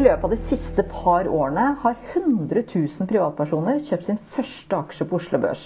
I 0.00 0.02
løpet 0.02 0.22
av 0.24 0.32
de 0.32 0.36
siste 0.48 0.80
par 0.88 1.26
årene 1.28 1.74
har 1.82 1.96
100 2.14 2.62
000 2.72 3.08
privatpersoner 3.10 3.82
kjøpt 3.84 4.06
sin 4.06 4.18
første 4.32 4.76
aksje 4.78 5.04
på 5.04 5.18
Oslo 5.18 5.36
Børs. 5.42 5.64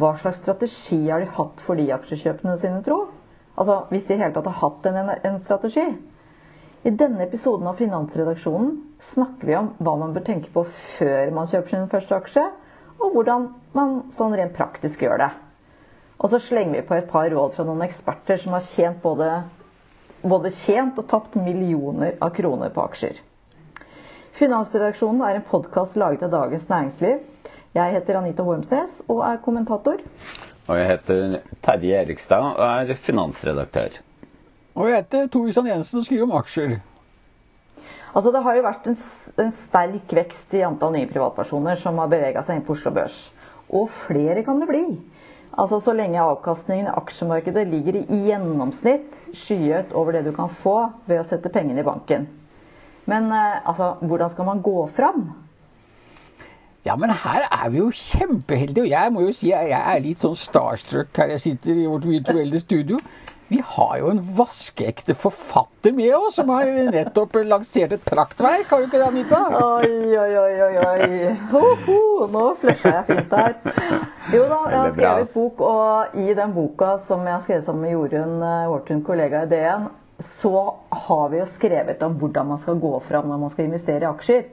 Hva 0.00 0.14
slags 0.16 0.38
strategi 0.40 0.96
har 1.10 1.20
de 1.20 1.26
hatt 1.36 1.58
for 1.60 1.76
de 1.76 1.84
aksjekjøpene 1.92 2.54
sine, 2.62 2.78
tro? 2.86 3.10
Altså, 3.52 3.74
hvis 3.90 4.06
de 4.08 4.14
i 4.14 4.22
hele 4.22 4.32
tatt 4.32 4.46
har 4.48 4.56
hatt 4.56 4.88
en, 4.88 5.10
en 5.12 5.36
strategi? 5.42 5.84
I 6.88 6.92
denne 7.02 7.26
episoden 7.26 7.68
av 7.68 7.76
Finansredaksjonen 7.76 8.70
snakker 9.04 9.50
vi 9.50 9.58
om 9.58 9.68
hva 9.84 9.94
man 10.00 10.14
bør 10.16 10.24
tenke 10.30 10.48
på 10.54 10.62
før 10.94 11.34
man 11.36 11.50
kjøper 11.50 11.74
sin 11.74 11.90
første 11.92 12.16
aksje, 12.22 12.44
og 13.04 13.18
hvordan 13.18 13.50
man 13.76 13.92
sånn 14.16 14.32
rent 14.38 14.56
praktisk 14.56 15.04
gjør 15.04 15.26
det. 15.26 15.28
Og 16.22 16.32
så 16.32 16.40
slenger 16.40 16.78
vi 16.78 16.86
på 16.88 16.96
et 16.96 17.12
par 17.12 17.28
råd 17.28 17.52
fra 17.58 17.68
noen 17.68 17.84
eksperter 17.84 18.40
som 18.40 18.56
har 18.56 18.64
tjent 18.64 19.04
både, 19.04 19.28
både 20.24 20.54
tjent 20.62 20.96
og 21.04 21.10
tapt 21.12 21.36
millioner 21.36 22.16
av 22.16 22.32
kroner 22.40 22.72
på 22.72 22.86
aksjer. 22.86 23.20
Finansredaksjonen 24.32 25.20
er 25.26 25.36
en 25.36 25.44
podkast 25.44 25.96
laget 26.00 26.22
av 26.24 26.30
Dagens 26.32 26.64
Næringsliv. 26.70 27.18
Jeg 27.76 27.92
heter 27.92 28.16
Anita 28.16 28.44
Wormsnes 28.46 29.02
og 29.12 29.20
er 29.26 29.42
kommentator. 29.44 30.00
Og 30.70 30.78
jeg 30.78 30.88
heter 30.88 31.34
Terje 31.64 31.98
Erikstad 32.00 32.46
og 32.54 32.62
er 32.64 32.94
finansredaktør. 32.96 33.98
Og 34.72 34.88
jeg 34.88 35.02
heter 35.02 35.28
Tor 35.28 35.52
Isan 35.52 35.68
Jensen 35.68 36.00
og 36.00 36.08
skriver 36.08 36.24
om 36.24 36.34
aksjer. 36.40 36.78
Altså, 38.14 38.32
det 38.32 38.42
har 38.44 38.56
jo 38.56 38.64
vært 38.64 38.88
en, 38.88 38.98
en 39.44 39.54
sterk 39.56 40.16
vekst 40.16 40.56
i 40.56 40.64
antall 40.64 40.96
nye 40.96 41.12
privatpersoner 41.12 41.76
som 41.80 42.00
har 42.00 42.08
bevega 42.12 42.40
seg 42.44 42.56
inn 42.56 42.64
på 42.64 42.72
Oslo 42.76 42.92
Børs. 42.96 43.20
Og 43.68 43.88
flere 44.08 44.44
kan 44.48 44.60
det 44.64 44.72
bli. 44.72 44.86
Altså, 45.52 45.76
Så 45.80 45.92
lenge 45.92 46.24
avkastningen 46.24 46.88
i 46.88 46.96
aksjemarkedet 46.96 47.68
ligger 47.68 48.00
i 48.00 48.22
gjennomsnitt 48.30 49.12
skyhøyt 49.36 49.92
over 49.92 50.16
det 50.16 50.24
du 50.24 50.32
kan 50.36 50.48
få 50.64 50.78
ved 51.04 51.20
å 51.20 51.26
sette 51.28 51.52
pengene 51.52 51.84
i 51.84 51.88
banken. 51.92 52.30
Men 53.10 53.32
eh, 53.32 53.68
altså, 53.68 53.94
hvordan 54.00 54.30
skal 54.30 54.48
man 54.48 54.62
gå 54.62 54.86
fram? 54.94 55.24
Ja, 56.82 56.96
men 56.98 57.10
her 57.14 57.44
er 57.46 57.68
vi 57.70 57.78
jo 57.78 57.90
kjempeheldige. 57.94 58.82
Og 58.82 58.90
jeg 58.90 59.12
må 59.14 59.26
jo 59.26 59.34
si 59.34 59.52
at 59.54 59.68
jeg 59.70 59.82
er 59.94 60.00
litt 60.02 60.22
sånn 60.22 60.38
starstruck 60.38 61.14
her 61.18 61.30
jeg 61.36 61.44
sitter 61.44 61.78
i 61.78 61.86
vårt 61.86 62.08
virtuelle 62.10 62.62
studio. 62.62 62.98
Vi 63.52 63.60
har 63.68 63.96
jo 64.00 64.08
en 64.08 64.20
vaskeekte 64.38 65.14
forfatter 65.14 65.92
med 65.92 66.14
oss, 66.16 66.38
som 66.38 66.48
har 66.48 66.70
nettopp 66.94 67.36
lansert 67.44 67.92
et 67.92 68.04
praktverk. 68.06 68.70
Har 68.70 68.80
du 68.80 68.86
ikke 68.88 68.98
det, 69.02 69.10
Anita? 69.10 69.42
Oi, 69.58 70.16
oi, 70.16 70.30
oi, 70.40 70.54
oi. 70.66 70.76
oi. 70.86 71.34
Ho, 71.50 71.62
ho, 71.84 71.98
nå 72.32 72.46
flusha 72.62 72.94
jeg 72.96 73.04
fint 73.10 73.34
her. 73.36 73.58
Jo 74.32 74.46
da, 74.48 74.60
jeg 74.72 74.78
har 74.78 74.94
skrevet 74.96 75.34
bok, 75.34 75.60
og 75.68 76.16
i 76.24 76.38
den 76.38 76.54
boka 76.56 76.94
som 77.04 77.26
jeg 77.28 77.36
har 77.36 77.44
skrevet 77.44 77.68
sammen 77.68 77.84
med 77.84 77.92
Jorunn 77.98 78.40
vår 78.72 79.02
kollega 79.04 79.44
i 79.44 79.52
DN, 79.52 79.90
så 80.18 80.74
har 80.88 81.28
vi 81.32 81.40
jo 81.40 81.48
skrevet 81.50 82.02
om 82.04 82.14
hvordan 82.20 82.52
man 82.52 82.60
skal 82.60 82.80
gå 82.80 82.92
fram 83.08 83.28
når 83.30 83.40
man 83.42 83.52
skal 83.52 83.66
investere 83.68 84.04
i 84.04 84.10
aksjer. 84.10 84.44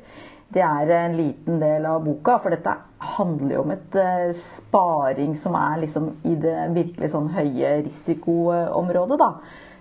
Det 0.49 0.63
er 0.65 0.91
en 0.95 1.17
liten 1.17 1.59
del 1.61 1.85
av 1.85 2.01
boka, 2.01 2.39
for 2.41 2.49
dette 2.49 2.73
handler 3.17 3.53
jo 3.53 3.61
om 3.61 3.73
et 3.75 3.97
uh, 3.99 4.31
sparing 4.33 5.35
som 5.37 5.53
er 5.59 5.83
liksom 5.83 6.07
i 6.25 6.33
det 6.41 6.55
virkelig 6.73 7.11
sånn 7.13 7.29
høye 7.35 7.75
risikoområdet, 7.85 9.19
da. 9.21 9.29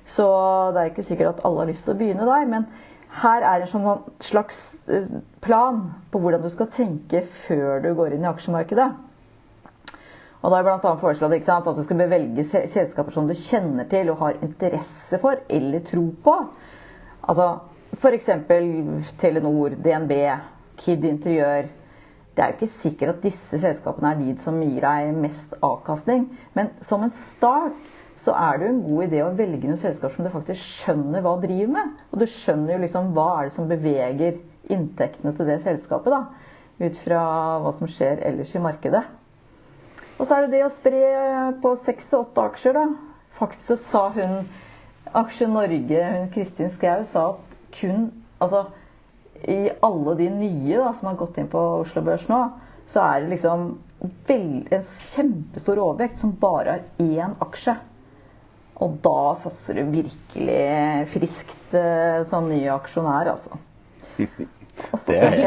Så 0.09 0.27
det 0.75 0.83
er 0.83 0.91
ikke 0.93 1.07
sikkert 1.09 1.39
at 1.39 1.43
alle 1.49 1.65
har 1.65 1.71
lyst 1.71 1.87
til 1.87 1.95
å 1.95 1.99
begynne 2.01 2.29
der. 2.29 2.45
Men 2.49 2.69
her 3.23 3.45
er 3.45 3.65
en 3.65 3.71
sånn 3.71 4.05
slags 4.25 4.61
eh, 4.89 5.09
plan 5.45 5.83
på 6.13 6.21
hvordan 6.23 6.45
du 6.45 6.49
skal 6.53 6.71
tenke 6.73 7.25
før 7.47 7.83
du 7.85 7.91
går 7.97 8.17
inn 8.17 8.25
i 8.25 8.31
aksjemarkedet. 8.31 8.89
Og 10.39 10.53
da 10.53 10.61
har 10.61 10.63
jeg 10.63 10.81
bl.a. 10.83 10.93
foreslått 11.01 11.47
sant, 11.47 11.67
at 11.67 11.79
du 11.79 11.83
skal 11.83 12.05
velge 12.11 12.45
selskaper 12.47 13.15
som 13.15 13.27
du 13.27 13.35
kjenner 13.35 13.89
til 13.91 14.13
og 14.13 14.21
har 14.23 14.39
interesse 14.45 15.19
for 15.19 15.41
eller 15.51 15.83
tro 15.87 16.05
på. 16.25 16.37
Altså 17.27 17.49
f.eks. 17.99 18.31
Telenor, 19.19 19.75
DNB, 19.83 20.15
Kid 20.79 21.05
Interiør. 21.05 21.67
Det 22.39 22.45
er 22.45 22.53
jo 22.53 22.59
ikke 22.61 22.71
sikkert 22.71 23.17
at 23.17 23.25
disse 23.25 23.59
selskapene 23.59 24.13
er 24.13 24.21
de 24.21 24.37
som 24.45 24.61
gir 24.63 24.79
deg 24.85 25.11
mest 25.19 25.57
avkastning. 25.59 26.29
Men 26.55 26.71
som 26.87 27.03
en 27.03 27.15
start 27.35 27.75
så 28.19 28.35
er 28.39 28.59
det 28.59 28.69
jo 28.69 28.75
en 28.77 28.85
god 28.87 29.05
idé 29.09 29.23
å 29.23 29.35
velge 29.35 29.67
noen 29.67 29.79
selskaper 29.79 30.15
som 30.15 30.27
du 30.27 30.31
faktisk 30.31 30.63
skjønner 30.63 31.23
hva 31.23 31.35
driver 31.43 31.75
med. 31.75 31.99
Og 32.13 32.23
du 32.23 32.27
skjønner 32.31 32.77
jo 32.77 32.83
liksom 32.87 33.11
hva 33.17 33.29
er 33.41 33.49
det 33.49 33.57
som 33.59 33.71
beveger 33.71 34.39
inntektene 34.71 35.35
til 35.35 35.51
det 35.51 35.61
selskapet. 35.67 36.15
da, 36.15 36.25
Ut 36.79 36.99
fra 37.03 37.23
hva 37.59 37.75
som 37.75 37.91
skjer 37.91 38.23
ellers 38.23 38.55
i 38.55 38.63
markedet. 38.63 39.03
Og 40.19 40.27
så 40.27 40.35
er 40.35 40.47
det 40.47 40.57
det 40.57 40.65
å 40.67 40.73
spre 40.75 41.03
på 41.63 41.75
seks 41.87 42.11
og 42.17 42.27
åtte 42.27 42.47
aksjer, 42.51 42.79
da. 42.79 42.87
Faktisk 43.39 43.69
så 43.71 43.77
sa 43.79 44.05
hun 44.17 44.49
Aksje 45.17 45.47
Norge, 45.49 46.01
hun 46.13 46.31
Kristin 46.35 46.73
Skau, 46.75 47.05
sa 47.09 47.31
at 47.35 47.59
kun 47.79 48.11
Altså 48.39 48.69
i 49.47 49.71
alle 49.83 50.15
de 50.19 50.29
nye 50.31 50.79
da, 50.79 50.93
som 50.95 51.09
har 51.09 51.19
gått 51.19 51.39
inn 51.39 51.49
på 51.51 51.59
Oslo 51.81 52.03
Børs 52.07 52.25
nå, 52.31 52.39
så 52.91 53.03
er 53.03 53.23
det 53.23 53.33
liksom 53.33 53.65
en 54.31 54.85
kjempestor 55.13 55.81
overvekt 55.83 56.21
som 56.23 56.37
bare 56.39 56.77
har 56.77 56.85
én 57.03 57.35
aksje. 57.43 57.75
Og 58.83 58.99
da 59.03 59.35
satser 59.43 59.79
du 59.81 59.91
virkelig 59.91 61.09
friskt 61.15 61.75
eh, 61.75 62.23
som 62.31 62.47
ny 62.51 62.61
aksjonær, 62.71 63.33
altså. 63.35 63.59
Det, 65.09 65.19
det, 65.37 65.45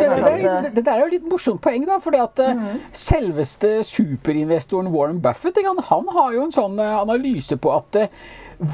det, 0.76 0.84
det, 0.84 0.88
er 0.92 1.02
jo 1.02 1.10
litt 1.12 1.26
morsomt 1.30 1.62
poeng, 1.64 1.86
da. 1.88 1.98
fordi 2.04 2.20
at 2.22 2.42
mm. 2.58 2.68
selveste 2.96 3.74
superinvestoren 3.88 4.92
Warren 4.94 5.22
Buffett 5.24 5.60
han, 5.66 5.82
han, 5.88 6.10
har 6.16 6.36
jo 6.36 6.46
en 6.46 6.56
sånn 6.56 6.80
eh, 6.82 6.94
analyse 7.00 7.58
på 7.62 7.74
at 7.74 8.00
eh, 8.02 8.22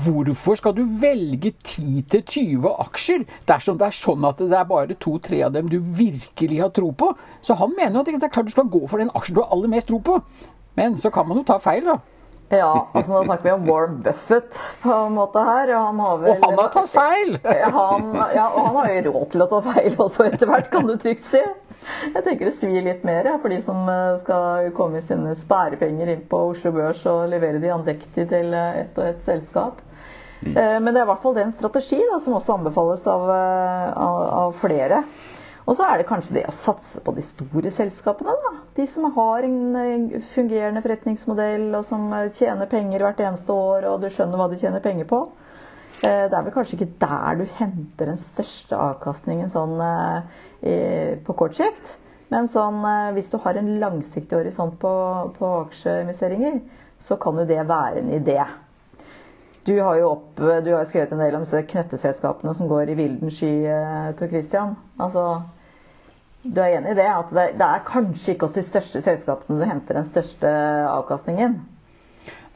hvorfor 0.06 0.60
skal 0.60 0.76
du 0.76 0.84
velge 1.00 1.54
10-20 1.64 2.68
aksjer 2.88 3.24
dersom 3.48 3.80
det 3.80 3.88
er 3.88 3.96
sånn 3.96 4.28
at 4.28 4.42
det 4.44 4.58
er 4.58 4.68
bare 4.68 5.00
to-tre 5.00 5.42
av 5.48 5.56
dem 5.56 5.72
du 5.72 5.80
virkelig 5.80 6.62
har 6.64 6.74
tro 6.76 6.92
på? 6.92 7.14
Så 7.42 7.56
han 7.60 7.76
mener 7.78 8.00
jo 8.00 8.04
at 8.04 8.12
det 8.12 8.30
er 8.30 8.34
klart 8.34 8.50
du 8.50 8.56
skal 8.56 8.72
gå 8.72 8.84
for 8.88 9.04
den 9.04 9.14
aksjen 9.16 9.38
du 9.38 9.44
har 9.44 9.54
aller 9.56 9.72
mest 9.72 9.90
tro 9.92 10.02
på. 10.04 10.20
Men 10.78 11.00
så 11.02 11.12
kan 11.14 11.28
man 11.28 11.40
jo 11.42 11.48
ta 11.48 11.58
feil, 11.62 11.88
da. 11.88 11.98
Ja, 12.50 12.88
altså 12.96 13.12
nå 13.12 13.22
snakker 13.26 13.44
vi 13.44 13.52
om 13.52 13.66
Warren 13.68 13.96
Buffett 14.06 14.56
på 14.80 14.94
en 14.94 15.16
måte 15.18 15.42
her. 15.44 15.72
Og 15.76 15.82
han 15.90 16.00
har, 16.00 16.20
vel, 16.22 16.36
og 16.38 16.46
han 16.46 16.60
har 16.62 16.70
tatt 16.72 16.94
feil! 16.94 17.34
Han, 17.44 18.14
ja, 18.36 18.46
og 18.48 18.70
han 18.70 18.78
har 18.80 18.92
jo 18.94 19.02
råd 19.10 19.26
til 19.34 19.44
å 19.44 19.48
ta 19.52 19.60
feil 19.66 19.98
også 20.06 20.28
etter 20.30 20.48
hvert, 20.48 20.70
kan 20.72 20.88
du 20.88 20.96
trygt 21.02 21.28
si. 21.28 21.42
Jeg 22.14 22.24
tenker 22.24 22.48
det 22.48 22.56
svir 22.56 22.86
litt 22.86 23.04
mer 23.08 23.28
ja, 23.28 23.36
for 23.42 23.52
de 23.52 23.60
som 23.66 23.84
eh, 23.92 24.16
skal 24.24 24.72
komme 24.78 25.04
sine 25.04 25.36
sparepenger 25.38 26.14
inn 26.14 26.24
på 26.32 26.40
Oslo 26.54 26.72
Børs 26.76 27.04
og 27.10 27.28
levere 27.34 27.60
de 27.64 27.74
andektig 27.74 28.30
til 28.32 28.56
eh, 28.56 28.82
ett 28.86 28.98
og 28.98 29.12
ett 29.12 29.28
selskap. 29.28 29.84
Mm. 30.46 30.54
Eh, 30.56 30.78
men 30.80 30.94
det 30.94 31.02
er 31.02 31.06
i 31.06 31.12
hvert 31.12 31.26
fall 31.26 31.36
den 31.36 31.52
strategi 31.58 32.00
da, 32.00 32.22
som 32.24 32.40
også 32.40 32.56
anbefales 32.56 33.08
av, 33.12 33.28
av, 33.28 34.22
av 34.40 34.56
flere. 34.64 35.04
Og 35.68 35.76
så 35.76 35.84
er 35.84 36.00
det 36.00 36.08
kanskje 36.08 36.38
det 36.38 36.46
å 36.48 36.56
satse 36.56 37.02
på 37.04 37.12
de 37.16 37.24
store 37.28 37.72
selskapene. 37.76 38.32
da. 38.32 38.54
De 38.78 38.86
som 38.88 39.10
har 39.18 39.44
en 39.44 40.22
fungerende 40.32 40.84
forretningsmodell 40.86 41.74
og 41.76 41.84
som 41.86 42.08
tjener 42.38 42.70
penger 42.72 43.04
hvert 43.04 43.20
eneste 43.20 43.52
år, 43.52 43.90
og 43.92 44.00
du 44.02 44.08
skjønner 44.08 44.40
hva 44.40 44.48
de 44.52 44.60
tjener 44.62 44.84
penger 44.84 45.10
på. 45.10 45.26
Eh, 45.98 46.28
det 46.30 46.36
er 46.38 46.44
vel 46.46 46.54
kanskje 46.54 46.78
ikke 46.78 46.94
der 47.02 47.40
du 47.40 47.48
henter 47.58 48.12
den 48.12 48.20
største 48.22 48.78
avkastningen 48.78 49.50
sånn 49.50 49.80
eh, 49.82 51.18
på 51.26 51.36
kort 51.40 51.58
sikt. 51.58 51.98
Men 52.30 52.48
sånn, 52.52 52.80
eh, 52.86 53.10
hvis 53.18 53.32
du 53.34 53.40
har 53.42 53.58
en 53.58 53.74
langsiktig 53.82 54.38
horisont 54.38 54.78
på, 54.80 54.94
på 55.40 55.52
aksjeinvesteringer, 55.66 56.62
så 57.02 57.18
kan 57.22 57.42
jo 57.42 57.48
det 57.50 57.60
være 57.68 58.04
en 58.04 58.14
idé. 58.14 58.40
Du 59.68 59.74
har 59.82 59.98
jo 60.00 60.14
opp, 60.14 60.30
du 60.38 60.72
har 60.72 60.86
skrevet 60.88 61.12
en 61.12 61.20
del 61.20 61.36
om 61.36 61.44
knøtteselskapene 61.44 62.54
som 62.56 62.70
går 62.70 62.94
i 62.94 63.00
vilden 63.02 63.34
sky, 63.34 63.52
Tor 64.16 64.30
Christian. 64.32 64.78
Altså, 64.96 65.26
du 66.54 66.62
er 66.64 66.78
enig 66.78 66.94
i 66.94 67.00
det? 67.00 67.08
At 67.12 67.32
det, 67.34 67.66
er 67.66 67.88
kanskje 67.88 68.34
ikke 68.34 68.48
hos 68.50 68.58
de 68.58 68.66
største 68.66 69.02
selskapene 69.06 69.60
du 69.60 69.66
henter 69.68 70.00
den 70.00 70.08
største 70.08 70.52
avkastningen? 70.92 71.58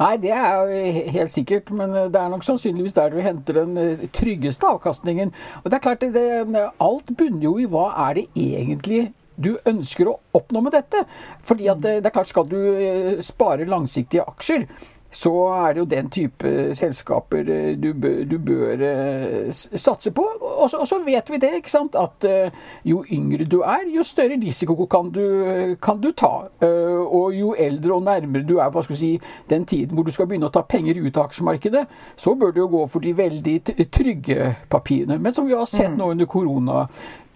Nei, 0.02 0.16
det 0.18 0.32
er 0.34 0.54
jo 0.58 0.94
helt 1.14 1.32
sikkert, 1.32 1.70
men 1.78 1.94
det 1.94 2.18
er 2.18 2.30
nok 2.32 2.46
sannsynligvis 2.46 2.96
der 2.98 3.12
du 3.14 3.20
henter 3.22 3.60
den 3.62 3.78
eh, 3.78 4.06
tryggeste 4.16 4.66
avkastningen. 4.66 5.34
Og 5.62 5.70
det 5.70 5.78
er 5.78 5.84
klart, 5.84 6.02
det, 6.02 6.70
Alt 6.82 7.12
bunner 7.18 7.44
jo 7.46 7.58
i 7.62 7.68
hva 7.70 7.92
er 8.08 8.18
det 8.18 8.30
egentlig 8.34 9.12
du 9.42 9.54
ønsker 9.68 10.10
å 10.10 10.18
oppnå 10.38 10.64
med 10.66 10.76
dette. 10.76 11.04
Fordi 11.46 11.70
at 11.72 11.84
det, 11.84 12.00
det 12.02 12.10
er 12.10 12.16
klart, 12.16 12.32
skal 12.32 12.50
du 12.50 12.58
eh, 12.58 13.22
spare 13.26 13.70
langsiktige 13.70 14.26
aksjer, 14.28 14.66
så 15.12 15.32
er 15.52 15.74
det 15.74 15.82
jo 15.82 15.88
den 15.92 16.10
type 16.10 16.52
selskaper 16.76 17.50
eh, 17.52 17.72
du 17.76 17.92
du 18.32 18.38
bør 18.40 18.84
eh, 18.88 19.52
satse 19.52 20.12
på. 20.12 20.24
Og 20.40 20.70
så, 20.70 20.78
og 20.78 20.88
så, 20.88 21.02
vet 21.06 21.30
vi 21.30 21.38
det, 21.38 21.52
ikke 21.60 21.72
sant, 21.72 21.96
at 22.00 22.24
eh, 22.28 22.52
jo 22.88 23.04
yngre 23.12 23.46
du 23.46 23.60
er, 23.62 23.84
jo 23.92 24.04
større 24.04 24.40
risiko 24.40 24.86
kan 24.86 25.12
du, 25.12 25.76
kan 25.82 26.00
du 26.02 26.12
ta. 26.12 26.48
Og 26.62 27.36
jo 27.36 27.56
eldre 27.60 27.94
og 27.94 28.04
nærmere 28.04 28.48
du 28.48 28.58
er 28.60 28.72
hva 28.72 28.84
skal 28.86 29.00
si, 29.00 29.12
den 29.50 29.66
tiden 29.66 29.96
hvor 29.96 30.08
du 30.08 30.12
skal 30.16 30.30
begynne 30.30 30.48
å 30.48 30.54
ta 30.54 30.64
penger 30.64 31.02
ut 31.02 31.18
av 31.18 31.28
aksjemarkedet, 31.28 31.86
så 32.16 32.36
bør 32.36 32.56
du 32.56 32.62
jo 32.64 32.70
gå 32.72 32.86
for 32.88 33.04
de 33.04 33.14
veldig 33.18 33.58
trygge 33.92 34.54
papirene. 34.70 35.20
Men 35.20 35.36
som 35.36 35.48
vi 35.48 35.58
har 35.58 35.68
sett 35.68 35.92
mm. 35.92 36.00
nå 36.00 36.12
under 36.16 36.32
korona 36.32 36.86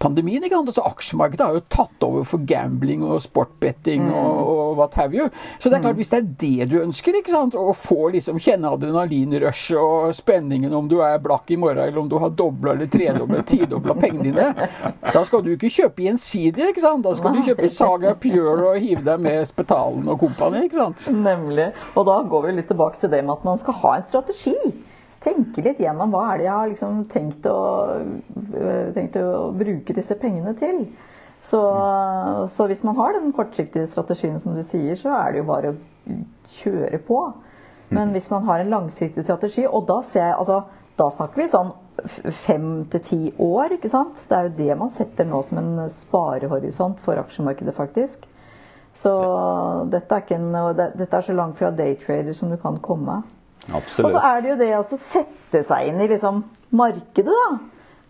pandemien. 0.02 0.44
Ikke 0.44 0.58
sant? 0.58 0.70
Altså, 0.72 0.84
aksjemarkedet 0.86 1.46
har 1.46 1.56
jo 1.56 1.64
tatt 1.72 2.06
over 2.06 2.26
for 2.28 2.44
gambling 2.48 3.04
og 3.06 3.20
sportbetting 3.24 4.06
mm. 4.06 4.14
og, 4.14 4.40
og 4.52 4.80
what 4.80 4.96
have 5.00 5.16
you. 5.16 5.28
Så 5.58 5.70
det 5.70 5.78
er 5.78 5.86
klart, 5.86 5.96
mm. 5.96 6.00
hvis 6.02 6.12
det 6.12 6.18
er 6.18 6.28
det 6.42 6.68
du 6.72 6.78
ønsker, 6.82 7.20
ikke 7.20 7.34
sant? 7.34 7.56
å 7.56 7.74
få 7.76 8.10
liksom 8.14 8.40
kjenne 8.42 8.70
adrenalinrushet 8.76 9.76
og 9.80 10.14
spenningen 10.16 10.74
om 10.76 10.88
du 10.90 10.98
er 11.04 11.20
blakk 11.22 11.50
i 11.52 11.58
morgen, 11.60 11.82
eller 11.84 12.02
om 12.02 12.10
du 12.10 12.18
har 12.20 12.34
dobla 12.36 12.74
eller 12.76 12.90
tredobla 12.92 13.42
tidobla 13.50 13.96
pengene 13.98 14.26
dine, 14.26 14.68
da 15.12 15.22
skal 15.26 15.44
du 15.44 15.52
ikke 15.54 15.70
kjøpe 15.72 16.06
gjensidig, 16.06 16.70
ikke 16.72 16.84
sant? 16.84 17.04
Da 17.06 17.14
skal 17.16 17.36
du 17.36 17.42
kjøpe 17.46 17.70
Saga 17.72 18.14
Pure 18.20 18.72
og 18.72 18.80
hive 18.82 19.04
deg 19.06 19.22
med 19.22 19.46
Spetalen 19.48 20.08
og 20.12 20.20
kompani, 20.22 20.66
ikke 20.66 20.80
sant? 20.80 21.06
Nemlig. 21.12 21.70
Og 21.94 22.08
da 22.08 22.20
går 22.28 22.48
vi 22.48 22.58
litt 22.58 22.70
tilbake 22.70 23.00
til 23.02 23.12
det 23.12 23.22
med 23.24 23.36
at 23.38 23.48
man 23.48 23.60
skal 23.60 23.80
ha 23.82 23.96
en 23.96 24.06
strategi 24.06 24.56
tenke 25.26 25.64
litt 25.64 25.82
gjennom 25.82 26.14
hva 26.14 26.22
er 26.30 26.38
det 26.40 26.46
jeg 26.46 26.54
har 26.54 26.70
liksom 26.70 27.02
tenkt, 27.12 27.48
å, 27.50 27.58
øh, 28.54 28.94
tenkt, 28.96 29.18
å, 29.20 29.50
bruke 29.56 29.96
disse 29.96 30.16
pengene 30.20 30.54
til. 30.60 30.84
Så, 31.46 31.60
så, 32.54 32.66
hvis 32.66 32.82
man 32.86 32.96
har 32.98 33.14
den 33.14 33.34
kortsiktige 33.34 33.86
strategien 33.90 34.38
som 34.42 34.56
du 34.56 34.64
sier, 34.66 34.96
så 34.98 35.12
er 35.18 35.34
det 35.34 35.42
jo 35.42 35.50
bare 35.50 35.74
å 35.74 36.16
kjøre 36.56 37.02
på. 37.06 37.20
Men 37.94 38.10
hvis 38.16 38.30
man 38.32 38.46
har 38.48 38.62
en 38.62 38.72
langsiktig 38.72 39.22
strategi, 39.26 39.66
og 39.66 39.86
da 39.90 40.00
ser 40.08 40.24
jeg 40.24 40.38
altså 40.40 40.64
da 40.96 41.10
snakker 41.12 41.42
vi 41.42 41.48
sånn 41.52 41.74
fem 42.44 42.68
til 42.92 43.02
ti 43.04 43.18
år, 43.42 43.74
ikke 43.76 43.90
sant. 43.92 44.16
Det 44.28 44.36
er 44.36 44.48
jo 44.48 44.54
det 44.56 44.76
man 44.80 44.92
setter 44.96 45.28
nå 45.28 45.42
som 45.44 45.60
en 45.60 45.90
sparehorisont 45.92 47.02
for 47.04 47.20
aksjemarkedet, 47.20 47.74
faktisk. 47.76 48.24
Så 48.96 49.12
dette 49.92 50.16
er, 50.16 50.30
en, 50.38 50.46
dette 50.96 51.10
er 51.10 51.26
så 51.26 51.36
langt 51.36 51.58
fra 51.60 51.68
daytrader 51.76 52.36
som 52.36 52.52
du 52.52 52.56
kan 52.60 52.80
komme. 52.80 53.20
Absolutt. 53.74 54.10
Og 54.10 54.18
så 54.18 54.22
er 54.28 54.42
det 54.42 54.52
jo 54.52 54.58
det 54.60 54.72
å 54.78 54.84
sette 55.12 55.62
seg 55.66 55.88
inn 55.90 56.02
i 56.04 56.10
liksom 56.10 56.44
markedet, 56.76 57.32
da. 57.32 57.48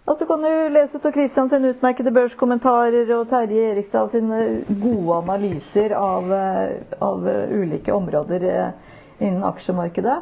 Altså, 0.07 0.23
du 0.23 0.29
kan 0.31 0.45
jo 0.47 0.69
lese 0.71 1.01
til 1.03 1.15
Christian 1.17 1.49
sine 1.51 1.73
utmerkede 1.75 2.13
børskommentarer 2.15 3.09
og 3.17 3.25
Terje 3.33 3.73
Erikstad 3.73 4.13
sine 4.13 4.43
gode 4.69 5.17
analyser 5.19 5.97
av, 5.99 6.31
eh, 6.31 6.77
av 7.03 7.27
ulike 7.27 7.91
områder 7.95 8.47
eh, 8.53 8.93
innen 9.19 9.43
aksjemarkedet. 9.49 10.21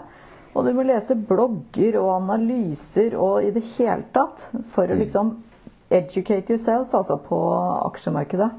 Og 0.55 0.65
du 0.65 0.73
må 0.73 0.87
lese 0.87 1.17
blogger 1.19 1.99
og 2.01 2.13
analyser 2.23 3.17
og 3.19 3.43
i 3.45 3.51
det 3.53 3.65
hele 3.75 4.07
tatt 4.15 4.47
for 4.73 4.87
å 4.87 4.97
mm. 4.97 5.03
liksom 5.03 5.35
educate 5.95 6.55
yourself 6.55 6.95
altså 6.95 7.19
på 7.27 7.41
aksjemarkedet. 7.91 8.51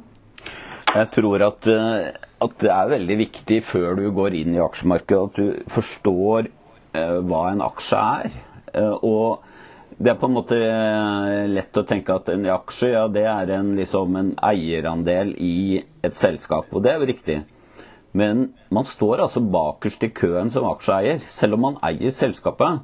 Jeg 0.95 1.09
tror 1.11 1.43
at, 1.43 1.67
eh, 1.67 2.11
at, 2.45 2.53
det 2.61 2.71
er 2.71 2.91
veldig 2.93 3.17
viktig 3.19 3.63
før 3.67 3.97
du 3.99 4.05
går 4.15 4.37
inn 4.37 4.53
i 4.55 4.61
aksjemarkedet, 4.63 5.23
at 5.25 5.39
du 5.39 5.71
forstår 5.71 6.47
eh, 6.47 6.53
hva 7.25 7.47
en 7.51 7.63
aksje 7.65 8.01
er. 8.21 8.39
Eh, 8.75 8.95
og 9.05 9.45
det 9.97 10.11
er 10.11 10.19
på 10.19 10.27
en 10.27 10.35
måte 10.35 10.57
eh, 10.59 11.45
lett 11.47 11.77
å 11.79 11.85
tenke 11.87 12.15
at 12.17 12.29
en 12.33 12.47
aksje 12.51 12.91
ja, 12.91 13.05
det 13.07 13.23
er 13.31 13.51
en, 13.55 13.75
liksom 13.77 14.17
en 14.19 14.33
eierandel 14.43 15.31
i 15.39 15.83
et 16.03 16.17
selskap, 16.17 16.67
og 16.71 16.83
det 16.83 16.91
er 16.91 16.99
jo 16.99 17.09
riktig. 17.11 17.37
Men 18.15 18.49
man 18.71 18.87
står 18.87 19.25
altså 19.25 19.43
bakerst 19.43 20.03
i 20.07 20.11
køen 20.15 20.51
som 20.51 20.67
aksjeeier. 20.69 21.23
Selv 21.31 21.57
om 21.57 21.65
man 21.65 21.79
eier 21.83 22.13
selskapet, 22.15 22.83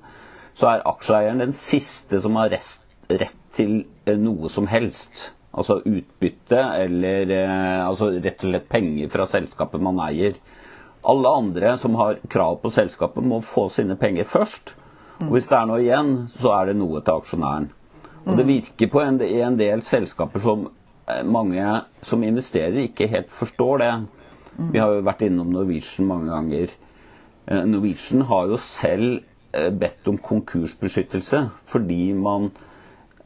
så 0.60 0.74
er 0.74 0.88
aksjeeieren 0.88 1.40
den 1.40 1.54
siste 1.56 2.20
som 2.24 2.36
har 2.40 2.52
rest, 2.52 2.84
rett 3.08 3.38
til 3.56 3.86
eh, 4.06 4.18
noe 4.20 4.52
som 4.52 4.68
helst. 4.72 5.30
Altså 5.52 5.82
utbytte 5.84 6.60
eller 6.80 7.32
eh, 7.36 7.80
altså 7.84 8.12
rett 8.18 8.44
og 8.44 8.52
slett 8.54 8.68
penger 8.72 9.12
fra 9.12 9.28
selskapet 9.28 9.84
man 9.84 10.00
eier. 10.08 10.36
Alle 11.04 11.32
andre 11.42 11.76
som 11.82 11.96
har 12.00 12.20
krav 12.30 12.60
på 12.62 12.72
selskapet, 12.74 13.24
må 13.24 13.42
få 13.46 13.68
sine 13.74 13.98
penger 14.00 14.28
først. 14.30 14.76
Og 15.22 15.36
hvis 15.36 15.50
det 15.50 15.58
er 15.58 15.70
noe 15.70 15.82
igjen, 15.82 16.14
så 16.38 16.54
er 16.58 16.72
det 16.72 16.78
noe 16.80 17.02
til 17.02 17.22
aksjonæren. 17.22 17.70
Og 18.26 18.38
det 18.38 18.46
virker 18.46 18.90
på 18.94 19.02
en, 19.02 19.18
en 19.22 19.58
del 19.58 19.82
selskaper 19.86 20.44
som 20.44 20.68
eh, 21.10 21.24
mange 21.26 21.66
som 22.06 22.24
investerer, 22.26 22.84
ikke 22.86 23.10
helt 23.10 23.32
forstår 23.34 23.82
det. 23.82 23.92
Vi 24.74 24.82
har 24.82 24.94
jo 24.94 25.06
vært 25.08 25.24
innom 25.26 25.50
Norwegian 25.54 26.10
mange 26.10 26.30
ganger. 26.30 26.74
Eh, 27.48 27.64
Norwegian 27.66 28.28
har 28.30 28.52
jo 28.54 28.62
selv 28.62 29.22
bedt 29.52 30.06
om 30.08 30.16
konkursbeskyttelse 30.24 31.42
fordi 31.68 32.14
man 32.16 32.46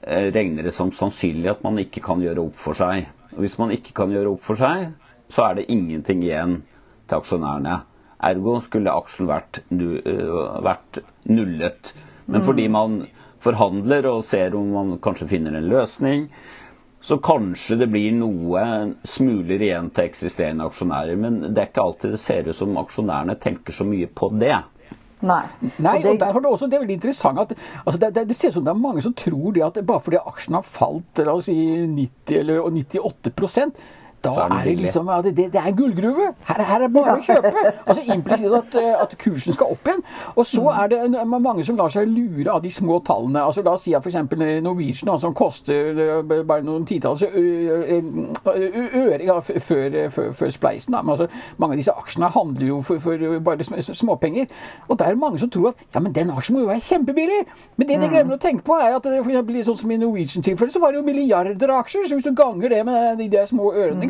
Eh, 0.08 0.32
regner 0.32 0.64
det 0.64 0.72
som 0.72 0.92
sannsynlig 0.94 1.50
at 1.50 1.64
man 1.66 1.80
ikke 1.82 2.04
kan 2.06 2.20
gjøre 2.22 2.44
opp 2.46 2.60
for 2.62 2.78
seg. 2.78 3.08
Og 3.34 3.42
hvis 3.42 3.58
man 3.58 3.72
ikke 3.74 3.96
kan 3.98 4.12
gjøre 4.14 4.36
opp 4.36 4.44
for 4.46 4.60
seg, 4.60 4.92
så 5.34 5.48
er 5.48 5.58
det 5.58 5.72
ingenting 5.74 6.22
igjen 6.22 6.60
til 7.06 7.22
aksjonærene. 7.22 7.80
Ergo 8.26 8.58
skulle 8.64 8.94
aksjen 8.94 9.30
vært, 9.30 9.62
eh, 9.70 10.36
vært 10.66 11.02
nullet. 11.30 11.94
Men 12.26 12.42
mm. 12.42 12.46
fordi 12.48 12.68
man 12.72 13.00
forhandler 13.46 14.08
og 14.10 14.24
ser 14.26 14.56
om 14.58 14.72
man 14.74 14.94
kanskje 15.04 15.30
finner 15.36 15.58
en 15.58 15.68
løsning, 15.70 16.30
så 17.06 17.20
kanskje 17.22 17.78
det 17.78 17.92
blir 17.94 18.16
noe 18.18 18.62
smuler 19.06 19.62
igjen 19.62 19.92
til 19.94 20.08
eksisterende 20.10 20.66
aksjonærer. 20.66 21.20
Men 21.22 21.42
det 21.52 21.60
er 21.62 21.68
ikke 21.70 21.84
alltid 21.84 22.16
det 22.16 22.22
ser 22.24 22.48
ut 22.50 22.58
som 22.58 22.80
aksjonærene 22.82 23.36
tenker 23.42 23.76
så 23.76 23.86
mye 23.86 24.10
på 24.10 24.32
det. 24.42 24.58
Nei. 25.26 25.44
Nei, 25.80 26.00
og, 26.04 26.18
der 26.20 26.34
har 26.34 26.42
du 26.42 26.48
også, 26.50 26.68
Det 26.68 26.76
er 26.76 26.84
veldig 26.84 26.98
interessant 26.98 27.40
at 27.40 27.54
altså 27.86 28.00
det, 28.02 28.10
det, 28.16 28.26
det, 28.30 28.36
ser 28.36 28.52
ut 28.52 28.58
som 28.58 28.66
det 28.66 28.74
er 28.74 28.82
mange 28.82 29.02
som 29.02 29.14
tror 29.16 29.54
det 29.56 29.64
at 29.64 29.80
bare 29.88 30.04
fordi 30.04 30.20
aksjen 30.20 30.58
har 30.58 30.66
falt 30.68 31.22
la 31.24 31.38
oss 31.38 31.48
si 31.48 31.56
90 31.56 32.42
eller 32.42 32.66
98 32.68 33.32
da 34.26 34.48
er 34.60 34.64
det 34.70 34.76
liksom 34.82 35.10
ja, 35.12 35.22
det, 35.22 35.34
det, 35.38 35.60
er 35.60 35.70
en 35.70 35.78
gullgruve! 35.78 36.28
Her, 36.48 36.62
her, 36.70 36.86
er 36.86 36.92
bare 36.94 37.16
å 37.18 37.24
kjøpe! 37.24 37.54
Altså 37.86 38.04
Implisitt 38.16 38.54
at, 38.58 38.76
eh, 38.80 38.94
at, 39.02 39.16
kursen 39.22 39.56
skal 39.56 39.74
opp 39.76 39.88
igjen. 39.88 40.04
Og 40.36 40.46
så 40.48 40.64
er 40.74 40.92
det 40.92 41.00
mange 41.32 41.66
som 41.68 41.78
lar 41.80 41.92
seg 41.94 42.10
lure 42.10 42.52
av 42.52 42.62
de 42.64 42.72
små 42.74 43.00
tallene. 43.06 43.44
Altså 43.44 43.64
La 43.66 43.76
oss 43.76 43.86
si 43.88 43.96
at 43.96 44.06
f.eks. 44.06 44.18
Norwegian, 44.66 45.20
som 45.22 45.34
koster 45.38 46.00
eh, 46.06 46.44
bare 46.46 46.66
noen 46.66 46.86
titalls 46.88 47.24
øre 47.26 49.22
ja, 49.26 49.40
før, 49.40 50.00
før, 50.14 50.32
før, 50.36 50.54
spleisen. 50.54 50.96
Da. 50.96 51.04
Men 51.04 51.16
altså, 51.16 51.28
mange 51.62 51.76
av 51.76 51.82
disse 51.82 51.96
aksjene 51.96 52.32
handler 52.36 52.68
jo 52.70 52.82
for, 52.86 53.02
for 53.04 53.40
bare 53.46 53.64
småpenger. 53.66 54.46
Og 54.90 55.00
der 55.00 55.12
er 55.12 55.18
det 55.18 55.24
mange 55.24 55.42
som 55.42 55.52
tror 55.54 55.72
at 55.74 55.86
ja, 55.94 56.00
men 56.04 56.16
den 56.16 56.32
aksjen 56.34 56.58
må 56.58 56.66
jo 56.66 56.72
være 56.72 56.86
kjempebillig! 56.86 57.42
Men 57.76 57.88
det 57.88 58.00
de 58.00 58.08
mm. 58.08 58.14
glemmer 58.14 58.38
å 58.38 58.42
tenke 58.42 58.66
på, 58.66 58.78
er 58.80 58.98
at 58.98 59.06
for 59.06 59.32
eksempel, 59.32 59.60
sånn 59.66 59.80
som 59.82 59.94
i 59.94 60.00
Norwegian-tilfellet, 60.02 60.74
så 60.76 60.82
var 60.84 60.94
det 60.94 61.02
jo 61.02 61.08
milliarder 61.08 61.74
av 61.74 61.84
aksjer. 61.84 62.08
Så 62.10 62.18
hvis 62.18 62.28
du 62.28 62.34
ganger 62.38 62.74
det 62.74 62.82
med 62.88 63.20
de 63.22 63.28
der 63.32 63.48
små 63.50 63.72
ørene 63.74 64.10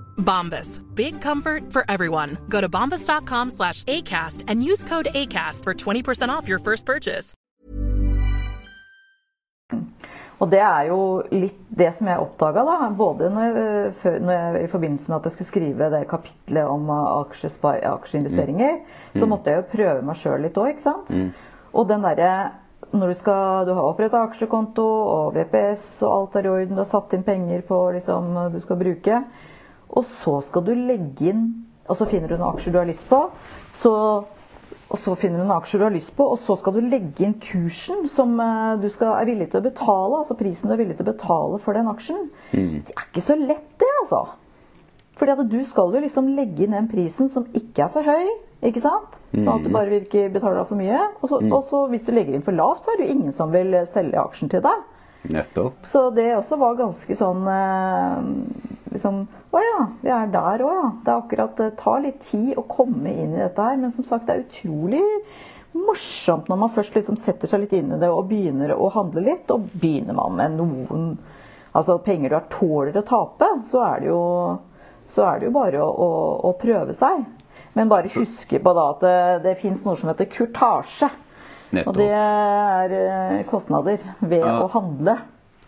Bombas. 0.21 0.79
Big 0.95 1.21
comfort 1.21 1.71
for 1.73 1.83
everyone. 1.89 2.37
Go 2.47 2.61
to 2.61 2.69
bombas.com 2.69 3.49
slash 3.49 3.83
ACAST 3.83 4.45
and 4.47 4.63
use 4.63 4.83
code 4.83 5.09
ACAST 5.13 5.63
for 5.63 5.73
20% 5.73 6.29
off 6.29 6.47
your 6.47 6.59
first 6.59 6.85
purchase. 6.85 7.35
Og 10.41 10.49
det 10.49 10.59
er 10.65 10.87
jo 10.89 11.01
litt 11.29 11.57
det 11.69 11.91
som 11.99 12.07
jeg 12.09 12.21
oppdaga, 12.23 12.63
da. 12.65 12.87
Både 12.97 13.29
når 13.29 13.43
jeg, 13.45 13.91
når 14.25 14.33
jeg, 14.33 14.63
i 14.63 14.71
forbindelse 14.71 15.11
med 15.11 15.19
at 15.19 15.27
jeg 15.27 15.35
skulle 15.35 15.51
skrive 15.51 15.89
det 15.93 16.07
kapitlet 16.09 16.65
om 16.65 16.89
aksjeinvesteringer, 16.89 18.79
mm. 18.81 19.19
så 19.19 19.27
måtte 19.29 19.53
jeg 19.53 19.61
jo 19.61 19.67
prøve 19.75 20.07
meg 20.07 20.17
sjøl 20.17 20.41
litt 20.41 20.57
òg, 20.57 20.71
ikke 20.73 20.87
sant. 20.87 21.13
Mm. 21.13 21.29
Og 21.77 21.87
den 21.91 22.07
derre 22.07 22.31
når 22.91 23.13
du, 23.13 23.15
skal, 23.21 23.67
du 23.67 23.71
har 23.77 23.85
oppretta 23.85 24.23
aksjekonto 24.25 24.83
og 24.83 25.37
VPS 25.37 26.01
og 26.07 26.15
alt 26.15 26.35
er 26.39 26.47
i 26.47 26.51
orden, 26.51 26.75
du 26.75 26.81
har 26.81 26.89
satt 26.89 27.13
inn 27.15 27.23
penger 27.23 27.61
på 27.67 27.77
liksom, 27.95 28.33
du 28.51 28.59
skal 28.63 28.79
bruke, 28.81 29.21
og 29.91 30.05
så 30.07 30.37
skal 30.45 30.63
du 30.67 30.73
legge 30.75 31.31
inn 31.31 31.47
Og 31.89 31.97
så 31.99 32.07
finner 32.07 32.31
du 32.31 32.37
noen 32.37 32.53
aksjer 32.53 32.71
du 32.71 32.79
har 32.79 32.87
lyst 32.87 33.07
på. 33.09 33.17
Så, 33.75 33.91
og 34.23 34.99
så 35.01 35.15
finner 35.19 35.41
du 35.41 35.43
noen 35.43 35.57
aksjer 35.57 35.81
du 35.81 35.85
har 35.87 35.91
lyst 35.91 36.13
på, 36.15 36.23
og 36.23 36.37
så 36.39 36.55
skal 36.59 36.77
du 36.77 36.85
legge 36.85 37.25
inn 37.25 37.33
kursen 37.43 38.05
som 38.13 38.37
eh, 38.39 38.77
du 38.79 38.85
skal, 38.93 39.17
er 39.17 39.27
villig 39.27 39.49
til 39.51 39.59
å 39.59 39.65
betale. 39.65 40.21
Altså 40.21 40.37
prisen 40.39 40.71
du 40.71 40.75
er 40.77 40.79
villig 40.79 40.95
til 40.99 41.07
å 41.07 41.11
betale 41.11 41.59
for 41.65 41.75
den 41.75 41.89
aksjen. 41.91 42.29
Mm. 42.53 42.77
Det 42.87 42.95
er 42.95 43.09
ikke 43.09 43.25
så 43.25 43.35
lett, 43.41 43.67
det, 43.81 43.89
altså. 44.03 44.21
Fordi 45.19 45.35
at 45.35 45.51
du 45.51 45.59
skal 45.67 45.97
jo 45.97 46.03
liksom 46.05 46.31
legge 46.37 46.63
inn 46.63 46.77
den 46.77 46.87
prisen 46.89 47.27
som 47.33 47.49
ikke 47.57 47.89
er 47.89 47.91
for 47.97 48.07
høy. 48.07 48.31
Ikke 48.69 48.83
sant? 48.83 49.17
Sånn 49.33 49.51
at 49.51 49.65
du 49.65 49.71
mm. 49.71 49.75
bare 49.75 49.99
betale 49.99 50.31
betaler 50.37 50.69
for 50.69 50.79
mye. 50.79 51.01
Og 51.19 51.27
så, 51.33 51.41
mm. 51.41 51.51
og 51.57 51.67
så 51.67 51.83
hvis 51.91 52.07
du 52.07 52.13
legger 52.15 52.37
inn 52.37 52.45
for 52.45 52.55
lavt, 52.55 52.85
så 52.85 52.93
er 52.93 53.01
det 53.01 53.09
jo 53.09 53.17
ingen 53.17 53.35
som 53.35 53.51
vil 53.51 53.75
selge 53.89 54.21
aksjen 54.21 54.53
til 54.53 54.63
deg. 54.63 54.87
Nettopp. 55.33 55.83
Så 55.85 56.07
det 56.15 56.31
også 56.37 56.57
var 56.61 56.79
ganske 56.79 57.17
sånn 57.17 57.43
eh, 57.51 58.79
liksom 58.91 59.23
Å 59.51 59.61
ja, 59.63 59.79
vi 60.01 60.11
er 60.13 60.29
der 60.31 60.63
òg, 60.65 60.75
ja. 60.77 60.89
Det 61.03 61.11
er 61.11 61.17
akkurat 61.17 61.57
Det 61.59 61.71
tar 61.79 62.03
litt 62.03 62.21
tid 62.27 62.53
å 62.59 62.67
komme 62.69 63.11
inn 63.11 63.35
i 63.35 63.41
dette 63.41 63.65
her. 63.65 63.79
Men 63.79 63.95
som 63.95 64.07
sagt, 64.07 64.27
det 64.27 64.35
er 64.35 64.45
utrolig 64.45 65.03
morsomt 65.71 66.49
når 66.51 66.57
man 66.59 66.71
først 66.75 66.95
liksom 66.97 67.15
setter 67.19 67.47
seg 67.47 67.63
litt 67.63 67.75
inn 67.77 67.93
i 67.95 67.99
det 67.99 68.09
og 68.11 68.27
begynner 68.31 68.73
å 68.75 68.89
handle 68.95 69.23
litt. 69.25 69.51
Og 69.53 69.69
begynner 69.73 70.17
man 70.17 70.35
med 70.39 70.59
noen 70.59 71.13
altså 71.71 71.97
penger 72.03 72.29
du 72.29 72.35
har 72.35 72.49
tåler 72.51 72.97
å 72.99 73.05
tape, 73.07 73.47
så 73.71 73.83
er 73.85 74.01
det 74.03 74.09
jo, 74.11 74.23
så 75.11 75.27
er 75.27 75.39
det 75.39 75.47
jo 75.47 75.55
bare 75.55 75.83
å, 75.83 75.87
å, 75.87 76.09
å, 76.49 76.53
prøve 76.59 76.95
seg. 76.97 77.23
Men 77.77 77.91
bare 77.91 78.11
huske 78.11 78.59
på 78.59 78.73
da 78.75 78.87
at 78.91 79.03
det, 79.05 79.19
det 79.45 79.59
fins 79.61 79.85
noe 79.85 79.95
som 79.99 80.11
heter 80.11 80.27
kurtasje. 80.31 81.07
Og 81.85 81.93
det 81.95 82.09
er 82.11 82.93
eh, 82.97 83.37
kostnader 83.47 84.01
ved 84.19 84.41
ja. 84.43 84.57
å 84.59 84.67
handle. 84.73 85.15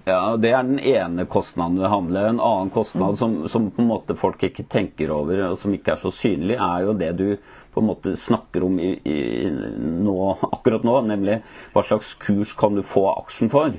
Ja, 0.05 0.35
Det 0.37 0.51
er 0.51 0.63
den 0.67 0.79
ene 0.79 1.25
kostnaden 1.31 1.77
ved 1.79 1.87
å 1.87 1.93
handle. 1.93 2.23
En 2.27 2.41
annen 2.43 2.71
kostnad 2.75 3.15
mm. 3.15 3.19
som, 3.21 3.35
som, 3.49 3.69
på 3.71 3.83
en 3.83 3.91
måte 3.91 4.17
folk 4.19 4.41
ikke 4.43 4.65
tenker 4.67 5.13
over, 5.15 5.45
og 5.47 5.59
som 5.61 5.75
ikke 5.75 5.95
er 5.95 6.01
så 6.01 6.11
synlig, 6.11 6.57
er 6.57 6.87
jo 6.87 6.95
det 6.99 7.11
du 7.19 7.27
på 7.73 7.81
en 7.81 7.87
måte 7.87 8.15
snakker 8.19 8.65
om 8.67 8.75
i, 8.83 8.91
i 9.07 9.47
nå, 9.49 10.17
akkurat 10.51 10.83
nå, 10.85 10.97
nemlig 11.07 11.39
hva 11.73 11.85
slags 11.87 12.13
kurs 12.21 12.51
kan 12.59 12.75
du 12.75 12.83
få 12.85 13.07
aksjen 13.13 13.49
for. 13.53 13.77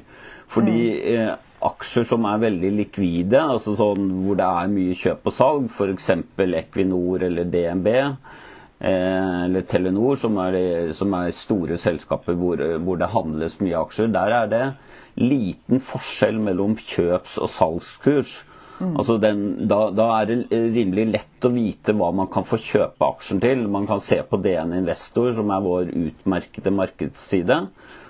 Fordi 0.50 0.78
mm. 0.80 1.12
eh, 1.12 1.34
aksjer 1.64 2.08
som 2.08 2.24
er 2.28 2.42
veldig 2.42 2.72
likvide, 2.78 3.44
altså 3.44 3.76
sånn 3.78 4.08
hvor 4.24 4.40
det 4.40 4.48
er 4.48 4.72
mye 4.72 4.96
kjøp 4.98 5.28
og 5.28 5.36
salg, 5.36 5.68
f.eks. 5.70 6.10
Equinor 6.64 7.28
eller 7.28 7.52
DNB, 7.52 7.92
eh, 8.00 9.44
eller 9.44 9.68
Telenor, 9.68 10.18
som 10.24 10.40
er, 10.40 10.58
som 10.96 11.14
er 11.20 11.36
store 11.36 11.78
selskaper 11.80 12.40
hvor, 12.40 12.64
hvor, 12.80 13.00
det 13.00 13.12
handles 13.12 13.60
mye 13.60 13.80
aksjer, 13.84 14.12
der 14.16 14.38
er 14.40 14.52
det 14.52 14.64
liten 15.14 15.80
forskjell 15.82 16.38
mellom 16.42 16.76
kjøps- 16.80 17.38
og 17.42 17.50
salgskurs. 17.54 18.42
Mm. 18.80 18.96
Altså 18.98 19.16
den, 19.22 19.42
da, 19.70 19.88
da, 19.94 20.08
er 20.18 20.30
det 20.30 20.60
rimelig 20.74 21.06
lett 21.12 21.46
å 21.46 21.52
vite 21.54 21.94
hva 21.94 22.10
man 22.16 22.28
kan 22.32 22.46
få 22.46 22.58
kjøpe 22.58 23.06
aksjen 23.06 23.42
til. 23.42 23.66
Man 23.70 23.86
kan 23.86 24.02
se 24.02 24.18
på 24.26 24.40
DN 24.42 24.74
Investor, 24.80 25.30
som 25.36 25.52
er 25.54 25.62
vår 25.64 25.92
utmerkede 25.94 26.72
markedsside. 26.74 27.60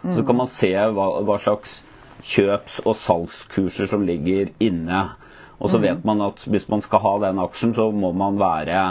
Mm. 0.02 0.14
Så 0.16 0.24
kan 0.24 0.40
man 0.40 0.50
se 0.50 0.72
hva, 0.72 1.08
hva, 1.24 1.36
slags 1.42 1.82
kjøps- 2.24 2.80
og 2.86 2.96
salgskurser 2.96 3.90
som 3.92 4.06
ligger 4.08 4.54
inne. 4.64 5.04
Og 5.60 5.68
så 5.70 5.78
mm. 5.78 5.84
vet 5.84 6.06
man 6.08 6.24
at 6.24 6.46
hvis 6.48 6.68
man 6.72 6.82
skal 6.84 7.04
ha 7.04 7.18
den 7.28 7.42
aksjen, 7.44 7.76
så 7.76 7.90
må 7.92 8.14
man 8.16 8.40
være 8.40 8.86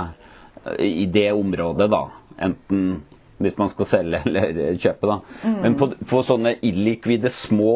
i 0.80 1.08
det 1.12 1.32
området, 1.34 1.90
da. 1.92 2.06
Enten 2.44 3.02
hvis 3.44 3.58
man 3.58 3.70
skal 3.72 3.90
selge 3.90 4.22
eller 4.30 4.78
kjøpe, 4.78 5.10
da. 5.10 5.20
Mm. 5.44 5.60
Men 5.66 5.78
på, 5.80 5.90
på 6.10 6.22
sånne 6.28 6.56
illikvide 6.62 7.34
små 7.34 7.76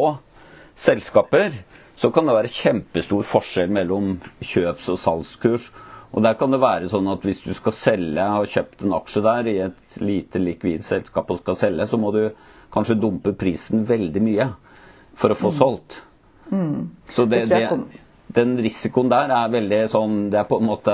selskaper, 0.78 1.62
så 1.98 2.12
kan 2.14 2.30
det 2.30 2.36
være 2.38 2.54
kjempestor 2.54 3.26
forskjell 3.26 3.72
mellom 3.74 4.18
kjøps- 4.46 4.90
og 4.94 5.00
salgskurs. 5.02 5.72
Og 6.14 6.24
der 6.24 6.38
kan 6.40 6.54
det 6.54 6.62
være 6.62 6.90
sånn 6.92 7.10
at 7.12 7.26
hvis 7.26 7.42
du 7.44 7.52
skal 7.58 7.76
selge, 7.76 8.22
har 8.22 8.52
kjøpt 8.52 8.86
en 8.86 8.96
aksje 8.96 9.24
der 9.26 9.50
i 9.50 9.56
et 9.66 9.98
lite 10.02 10.42
likvid 10.42 10.86
selskap 10.86 11.32
og 11.34 11.42
skal 11.42 11.58
selge, 11.60 11.90
så 11.90 12.00
må 12.00 12.14
du 12.16 12.22
kanskje 12.74 13.00
dumpe 13.02 13.34
prisen 13.38 13.86
veldig 13.88 14.24
mye 14.24 14.48
for 15.18 15.34
å 15.34 15.40
få 15.40 15.52
mm. 15.52 15.58
solgt. 15.58 16.00
Mm. 16.52 16.90
Så 17.12 17.26
det, 17.30 17.44
det, 17.52 17.64
den 18.38 18.56
risikoen 18.64 19.12
der 19.12 19.34
er 19.36 19.50
veldig 19.52 19.80
sånn 19.92 20.14
Det 20.32 20.38
er 20.40 20.46
på 20.48 20.62
en 20.62 20.70
måte 20.70 20.94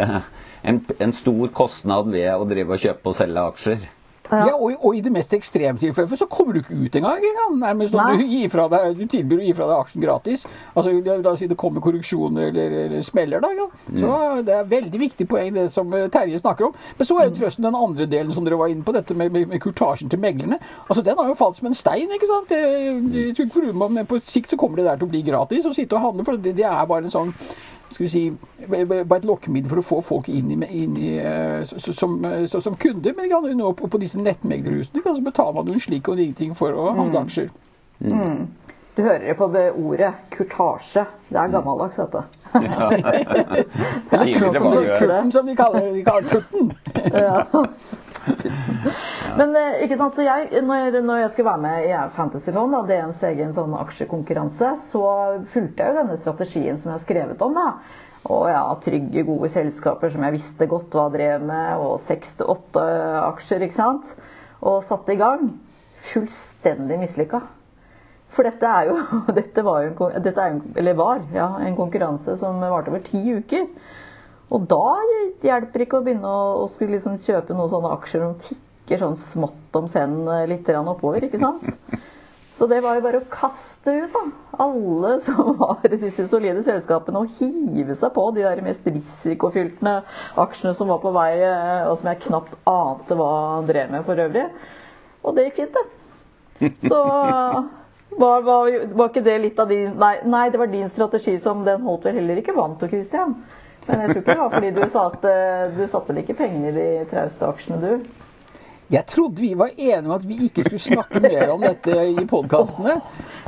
eh, 0.00 0.20
en, 0.70 0.80
en 0.98 1.12
stor 1.16 1.52
kostnad 1.52 2.08
ved 2.14 2.30
å 2.32 2.46
drive 2.48 2.76
og 2.76 2.86
kjøpe 2.86 3.12
og 3.12 3.18
selge 3.18 3.46
aksjer. 3.52 3.88
Ja, 4.30 4.40
ja 4.50 4.54
og, 4.56 4.74
og, 4.76 4.96
i 4.96 5.00
det 5.04 5.12
mest 5.12 5.32
ekstreme 5.36 5.80
tilfellet 5.80 6.20
så 6.20 6.28
kommer 6.30 6.56
du 6.56 6.60
ikke 6.60 6.76
ut 6.76 6.96
engang. 6.98 7.22
Nærmest 7.58 7.96
når 7.96 8.18
du, 8.20 8.24
gir 8.28 8.50
fra 8.52 8.66
deg, 8.72 8.98
du 8.98 9.06
tilbyr 9.08 9.40
å 9.40 9.46
gi 9.46 9.54
fra 9.56 9.68
deg 9.70 9.82
aksjen 9.84 10.04
gratis. 10.04 10.44
Altså, 10.74 10.92
La 11.08 11.32
oss 11.32 11.40
si 11.42 11.48
det 11.50 11.56
kommer 11.58 11.82
korreksjoner 11.84 12.50
eller, 12.50 12.74
eller 12.84 13.04
smeller. 13.04 13.40
da, 13.42 13.52
ja. 13.56 13.68
Så 13.94 14.08
mm. 14.08 14.42
Det 14.48 14.54
er 14.54 14.68
veldig 14.70 15.00
viktig 15.00 15.28
poeng 15.30 15.54
det 15.56 15.68
som 15.72 15.92
eh, 15.96 16.08
Terje 16.12 16.40
snakker 16.40 16.68
om. 16.68 16.76
Men 16.98 17.08
så 17.08 17.16
er 17.18 17.28
jo 17.28 17.34
mm. 17.34 17.38
trøsten 17.40 17.68
den 17.68 17.78
andre 17.78 18.08
delen 18.10 18.34
som 18.34 18.46
dere 18.46 18.60
var 18.60 18.72
inne 18.72 18.84
på, 18.86 18.94
dette 18.96 19.16
med, 19.16 19.32
med, 19.34 19.48
med 19.52 19.62
kurtasjen 19.64 20.12
til 20.12 20.20
meglerne. 20.22 20.60
Altså, 20.86 21.02
Den 21.06 21.18
har 21.18 21.30
jo 21.30 21.38
falt 21.38 21.58
som 21.58 21.70
en 21.70 21.78
stein. 21.78 22.12
ikke 22.14 22.28
sant? 22.28 22.52
Det, 22.52 23.32
det, 23.34 23.74
men 23.78 24.06
på 24.08 24.20
sikt 24.22 24.52
så 24.52 24.60
kommer 24.60 24.80
det 24.80 24.88
der 24.88 25.00
til 25.00 25.08
å 25.08 25.12
bli 25.12 25.24
gratis 25.26 25.66
å 25.68 25.74
sitte 25.74 25.96
og 25.96 26.04
handle, 26.04 26.26
for 26.26 26.38
det, 26.38 26.56
det 26.58 26.66
er 26.68 26.86
bare 26.88 27.08
en 27.08 27.14
sånn 27.14 27.34
skal 27.88 28.04
vi 28.04 28.10
si, 28.12 28.22
bare 28.68 29.16
et 29.16 29.26
lokkemiddel 29.28 29.70
for 29.72 29.80
å 29.80 29.86
få 29.86 30.00
folk 30.04 30.28
inn 30.32 30.50
i, 30.52 30.58
inn 30.82 30.96
i 31.00 31.10
som, 31.64 31.80
som, 32.46 32.60
som, 32.60 32.76
kunder. 32.76 33.16
Men 33.16 33.56
nå 33.58 33.72
på, 33.78 33.88
på 33.88 34.00
disse 34.02 34.20
nettmeglerhusene 34.20 35.02
så 35.04 35.24
betaler 35.24 35.56
man 35.56 35.72
jo 35.72 35.78
en 35.78 35.84
slik 35.88 36.08
og 36.08 36.20
ingenting 36.20 36.54
for 36.58 36.76
å 36.76 36.90
handle 36.92 37.22
mm. 37.22 37.24
aksjer. 37.24 37.52
Mm. 38.04 38.12
Mm. 38.12 38.46
Du 38.98 39.02
hører 39.02 39.34
på 39.38 39.46
det 39.54 39.70
ordet 39.78 40.10
kurtasje. 40.34 41.04
Det 41.28 41.38
er 41.38 41.50
gammeldags, 41.52 41.98
vet 41.98 42.12
du. 42.12 42.22
Ja. 42.54 42.88
det 44.10 44.18
er 44.18 44.32
kurten, 44.34 45.32
som 45.32 45.46
de 45.46 45.54
kaller, 45.56 45.92
de 45.94 46.02
kaller 46.02 46.28
kurten. 46.32 46.72
ja. 47.12 47.44
Men 49.38 49.54
eh, 49.56 49.84
ikke 49.84 49.98
sant, 50.00 50.16
så 50.16 50.24
jeg, 50.26 50.62
når, 50.64 50.98
når 51.04 51.22
jeg 51.22 51.30
skulle 51.32 51.50
være 51.50 51.64
med 51.64 51.86
i 51.88 51.94
Fantasyfond, 52.16 52.74
da, 52.74 52.82
DNs 52.88 53.22
egen 53.30 53.54
sånn 53.56 53.76
aksjekonkurranse, 53.78 54.74
så 54.90 55.04
fulgte 55.52 55.84
jeg 55.84 55.94
jo 55.94 56.00
denne 56.02 56.18
strategien 56.20 56.78
som 56.78 56.90
jeg 56.90 56.98
har 56.98 57.04
skrevet 57.06 57.44
om. 57.46 57.58
da. 57.58 57.68
Og 58.28 58.48
ja, 58.50 58.64
trygge, 58.82 59.24
gode 59.24 59.50
selskaper 59.52 60.10
som 60.12 60.24
jeg 60.26 60.36
visste 60.36 60.66
godt 60.68 60.96
hva 60.96 61.06
drev 61.12 61.44
med, 61.48 61.84
og 61.84 62.00
seks 62.08 62.34
til 62.40 62.50
åtte 62.50 62.82
aksjer, 63.22 63.64
ikke 63.68 63.78
sant. 63.78 64.10
Og 64.58 64.82
satte 64.86 65.14
i 65.14 65.20
gang. 65.20 65.52
Fullstendig 66.10 66.98
mislykka. 67.00 67.40
For 68.34 68.44
dette 68.44 68.68
er 68.68 68.90
jo 68.90 68.98
dette 69.38 69.64
var 69.64 69.86
jo 69.86 69.94
en, 70.08 70.18
dette 70.24 70.44
er, 70.44 70.58
eller 70.76 70.98
var, 70.98 71.22
ja, 71.34 71.48
en 71.64 71.78
konkurranse 71.78 72.36
som 72.40 72.60
varte 72.60 72.92
over 72.92 73.04
ti 73.06 73.22
uker. 73.38 73.68
Og 74.48 74.64
da 74.70 74.82
hjelper 75.44 75.84
ikke 75.84 76.00
å 76.00 76.04
begynne 76.04 76.28
å, 76.28 76.44
å 76.64 76.68
skulle 76.72 76.96
liksom 76.96 77.18
kjøpe 77.24 77.56
noen 77.56 77.72
sånne 77.72 77.94
aksjer 77.98 78.24
som 78.24 78.36
tikker 78.42 79.02
sånn 79.02 79.18
smått 79.20 79.76
om 79.76 79.88
scenen 79.90 80.48
litt 80.48 80.70
oppover, 80.78 81.26
ikke 81.28 81.42
sant? 81.42 81.68
Så 82.58 82.66
det 82.66 82.80
var 82.82 82.96
jo 82.98 83.04
bare 83.04 83.20
å 83.20 83.26
kaste 83.30 83.92
ut 83.94 84.14
da, 84.16 84.20
alle 84.64 85.12
som 85.22 85.52
var 85.60 85.84
i 85.86 85.98
disse 86.00 86.24
solide 86.26 86.64
selskapene, 86.66 87.20
og 87.20 87.36
hive 87.38 87.94
seg 87.94 88.10
på 88.16 88.24
de 88.34 88.42
der 88.42 88.62
mest 88.66 88.88
risikofylte 88.88 89.92
aksjene 90.42 90.72
som 90.74 90.90
var 90.90 90.98
på 91.04 91.12
vei, 91.14 91.36
og 91.86 92.00
som 92.00 92.10
jeg 92.10 92.24
knapt 92.24 92.56
ante 92.66 93.18
hva 93.20 93.28
han 93.52 93.68
drev 93.68 93.94
med 93.94 94.02
for 94.08 94.24
øvrig. 94.24 94.48
Og 95.22 95.36
det 95.36 95.46
gikk 95.46 95.60
fint, 95.60 95.78
det. 95.78 96.72
Så 96.88 96.98
var, 98.24 98.42
var, 98.42 98.72
var, 98.90 99.06
ikke 99.06 99.22
det 99.22 99.38
litt 99.44 99.62
av 99.62 99.70
din 99.70 99.94
nei, 100.00 100.16
nei, 100.26 100.48
det 100.50 100.58
var 100.58 100.74
din 100.74 100.90
strategi 100.90 101.36
som 101.42 101.62
den 101.68 101.86
holdt 101.86 102.10
vel 102.10 102.18
heller 102.18 102.42
ikke 102.42 102.58
vant 102.58 102.80
til, 102.82 102.90
Christian. 102.90 103.38
Men 103.88 104.00
jeg 104.00 104.08
tror 104.10 104.20
ikke 104.20 104.32
det 104.32 104.40
var 104.40 104.54
fordi 104.54 104.70
du 104.76 104.82
sa 104.92 105.04
at 105.08 105.28
eh, 105.32 105.76
du 105.78 105.84
satte 105.86 106.12
vel 106.12 106.22
ikke 106.22 106.40
penger 106.42 106.68
i 106.68 106.74
de 106.78 107.04
trauste 107.10 107.52
aksjene, 107.52 107.78
du? 107.82 108.24
Jeg 108.90 109.06
trodde 109.06 109.40
vi 109.40 109.54
var 109.54 109.68
enige 109.76 109.98
om 109.98 110.10
at 110.10 110.28
vi 110.28 110.44
ikke 110.44 110.62
skulle 110.64 110.80
snakke 110.80 111.20
mer 111.20 111.50
om 111.52 111.60
dette 111.60 111.92
i 112.08 112.24
podkastene. 112.24 112.94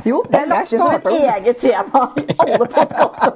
Jo, 0.05 0.19
det 0.29 0.37
er 0.37 0.49
lagt 0.49 0.73
ut 0.73 0.79
som 0.79 0.91
et 0.93 1.07
eget 1.17 1.57
tema 1.57 2.01
i 2.17 2.35
alle 2.37 2.67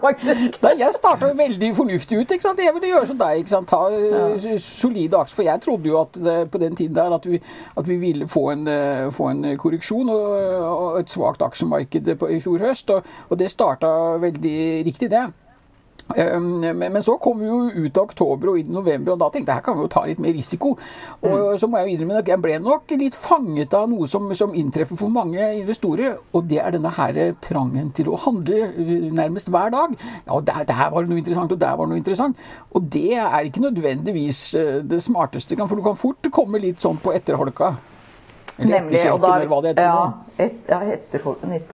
faktisk. 0.04 0.60
Nei, 0.62 0.74
jeg 0.84 0.94
starta 0.94 1.32
veldig 1.38 1.72
fornuftig 1.78 2.20
ut. 2.20 2.32
ikke 2.32 2.46
sant? 2.46 2.62
Jeg 2.62 2.74
ville 2.76 2.92
gjøre 2.92 3.08
som 3.10 3.18
deg. 3.18 3.40
ikke 3.42 3.54
sant? 3.54 3.74
Ta 3.74 3.80
ja. 3.90 4.58
solide 4.62 5.18
aksjer. 5.18 5.36
For 5.36 5.48
jeg 5.48 5.64
trodde 5.66 5.90
jo 5.90 5.98
at 6.02 6.20
det, 6.28 6.36
på 6.52 6.62
den 6.62 6.76
tiden 6.78 6.96
der 6.96 7.16
at 7.18 7.26
vi, 7.26 7.40
at 7.78 7.90
vi 7.90 7.98
ville 8.02 8.28
få 8.28 8.52
en, 8.54 8.70
få 9.14 9.32
en 9.34 9.58
korreksjon 9.58 10.10
og, 10.10 10.36
og, 10.60 11.00
et 11.00 11.10
svakt 11.10 11.42
aksjemarked 11.42 12.14
på, 12.22 12.30
i 12.30 12.40
fjor 12.42 12.68
høst. 12.68 12.94
Og, 12.94 13.18
og 13.30 13.42
det 13.42 13.50
starta 13.54 13.90
veldig 14.22 14.86
riktig, 14.86 15.10
det. 15.10 15.26
Ehm, 16.14 16.62
men 16.78 17.04
så 17.04 17.18
kom 17.18 17.40
vi 17.42 17.48
jo 17.50 17.88
ut 17.88 17.98
av 17.98 18.06
oktober 18.06 18.52
og 18.52 18.60
inn 18.60 18.70
i 18.70 18.76
november, 18.76 19.16
og 19.16 19.22
da 19.24 19.30
tenkte 19.34 19.52
jeg 19.52 19.60
her 19.60 19.66
kan 19.66 19.78
vi 19.78 19.86
jo 19.86 19.92
ta 19.92 20.04
litt 20.06 20.22
mer 20.22 20.36
risiko. 20.38 20.76
Og 21.26 21.34
mm. 21.34 21.58
så 21.62 21.70
må 21.70 21.82
jeg 21.82 21.90
jo 21.90 21.96
innrømme 21.96 22.22
at 22.22 22.30
jeg 22.30 22.42
ble 22.44 22.60
nok 22.62 22.94
litt 23.02 23.18
fanget 23.18 23.74
av 23.78 23.90
noe 23.92 24.08
som, 24.12 24.30
som, 24.38 24.54
inntreffer 24.56 25.00
for 25.00 25.14
mange 25.14 25.50
investorer. 25.60 26.20
Og 26.38 26.46
det 26.52 26.62
er 26.62 26.78
denne 26.78 26.94
her 26.96 27.20
trangen 27.44 27.92
til 27.98 28.12
å 28.14 28.22
handle 28.28 28.62
eh, 28.70 29.10
nærmest 29.16 29.52
hver 29.54 29.74
dag. 29.74 29.98
Ja, 30.28 30.40
der, 30.52 30.64
der 30.70 30.94
var 30.94 31.04
det 31.04 31.12
noe 31.12 31.24
interessant, 31.24 31.58
og 31.58 31.62
der 31.66 31.76
var 31.76 31.90
det 31.90 31.96
noe 31.96 32.04
interessant. 32.04 32.48
Og 32.76 32.90
det 32.96 33.12
er 33.18 33.50
ikke 33.50 33.66
nødvendigvis 33.66 34.46
eh, 34.62 34.74
det 34.86 35.02
smarteste, 35.04 35.58
for 35.66 35.80
du 35.80 35.86
kan 35.86 36.00
fort 36.00 36.34
komme 36.34 36.62
litt 36.62 36.84
sånn 36.86 37.02
på 37.02 37.16
etterholka. 37.18 37.76
Eller 38.56 38.86
Nemlig, 38.86 39.02
og 39.12 39.20
da. 39.26 39.40
Ja, 39.84 40.02
et, 40.40 40.62
ja 40.70 40.84
etterholken. 40.96 41.74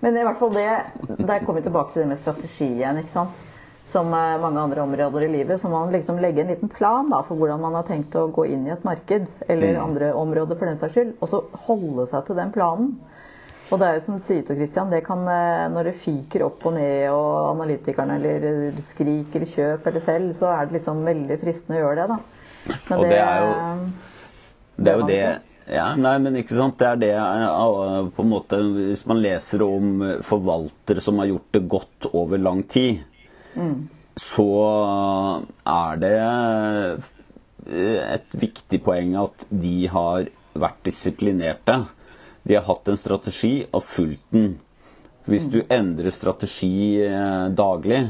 Men 0.00 0.16
i 0.16 0.24
hvert 0.24 0.40
fall 0.40 0.52
det, 0.56 0.66
der 1.18 1.44
kommer 1.44 1.60
vi 1.60 1.68
tilbake 1.68 1.94
til 1.94 2.04
det 2.04 2.10
med 2.12 2.20
strategi 2.22 2.68
igjen. 2.78 3.00
ikke 3.02 3.14
sant? 3.14 3.46
Som 3.90 4.12
mange 4.12 4.60
andre 4.62 4.84
områder 4.84 5.26
i 5.26 5.32
livet. 5.32 5.60
Så 5.60 5.68
må 5.68 5.80
man 5.82 5.94
liksom 5.94 6.20
legge 6.22 6.44
en 6.44 6.52
liten 6.52 6.70
plan 6.70 7.10
da, 7.10 7.22
for 7.26 7.40
hvordan 7.40 7.60
man 7.60 7.74
har 7.74 7.88
tenkt 7.88 8.14
å 8.16 8.28
gå 8.30 8.46
inn 8.52 8.68
i 8.68 8.74
et 8.74 8.84
marked. 8.86 9.26
Eller 9.48 9.74
mm. 9.74 9.82
andre 9.82 10.12
områder 10.14 10.58
for 10.58 10.70
den 10.70 10.78
saks 10.78 10.94
skyld. 10.94 11.16
Og 11.18 11.32
så 11.32 11.42
holde 11.66 12.06
seg 12.10 12.28
til 12.28 12.38
den 12.38 12.54
planen. 12.54 12.94
Og 13.70 13.78
det 13.78 13.86
er 13.86 13.98
jo 13.98 14.02
som 14.02 14.16
sier 14.22 14.42
til 14.46 14.58
Christian, 14.58 14.90
det 14.90 15.04
kan, 15.06 15.20
eh, 15.30 15.68
når 15.70 15.90
det 15.90 15.98
fyker 16.02 16.42
opp 16.42 16.64
og 16.66 16.74
ned, 16.74 17.04
og 17.14 17.52
analytikerne 17.52 18.16
eller 18.18 18.80
skriker 18.88 19.44
kjøp 19.46 19.86
eller 19.86 20.02
selv, 20.02 20.32
så 20.38 20.50
er 20.50 20.66
det 20.66 20.80
liksom 20.80 21.04
veldig 21.06 21.36
fristende 21.38 21.78
å 21.78 21.84
gjøre 21.84 22.00
det, 22.00 22.16
da. 22.16 22.74
Men 22.88 22.96
og 22.96 23.04
det, 23.04 23.12
det 23.12 23.20
er 23.20 23.44
jo 23.44 23.52
det, 24.74 24.90
er 24.90 24.98
jo 24.98 25.06
det 25.06 25.22
ja, 25.70 25.86
nei, 25.96 26.16
men 26.22 26.40
ikke 26.40 26.56
sant. 26.58 26.78
Det 26.80 26.88
er 26.88 26.98
det 27.00 27.12
eh, 27.14 28.10
på 28.16 28.24
en 28.24 28.32
måte 28.32 28.58
Hvis 28.74 29.06
man 29.10 29.22
leser 29.22 29.62
om 29.66 30.02
forvaltere 30.26 31.04
som 31.04 31.22
har 31.22 31.30
gjort 31.30 31.54
det 31.56 31.64
godt 31.70 32.10
over 32.10 32.42
lang 32.42 32.64
tid, 32.66 33.04
mm. 33.54 33.76
så 34.18 34.50
er 35.70 36.02
det 36.02 36.16
et 37.70 38.34
viktig 38.40 38.80
poeng 38.82 39.14
at 39.20 39.44
de 39.50 39.76
har 39.92 40.30
vært 40.58 40.82
disiplinerte. 40.88 41.76
De 42.42 42.56
har 42.56 42.66
hatt 42.66 42.88
en 42.88 42.98
strategi 42.98 43.54
og 43.70 43.84
fulgt 43.84 44.26
den. 44.34 44.54
Hvis 45.30 45.46
du 45.52 45.60
mm. 45.60 45.70
endrer 45.76 46.14
strategi 46.14 47.02
eh, 47.04 47.46
daglig, 47.54 48.02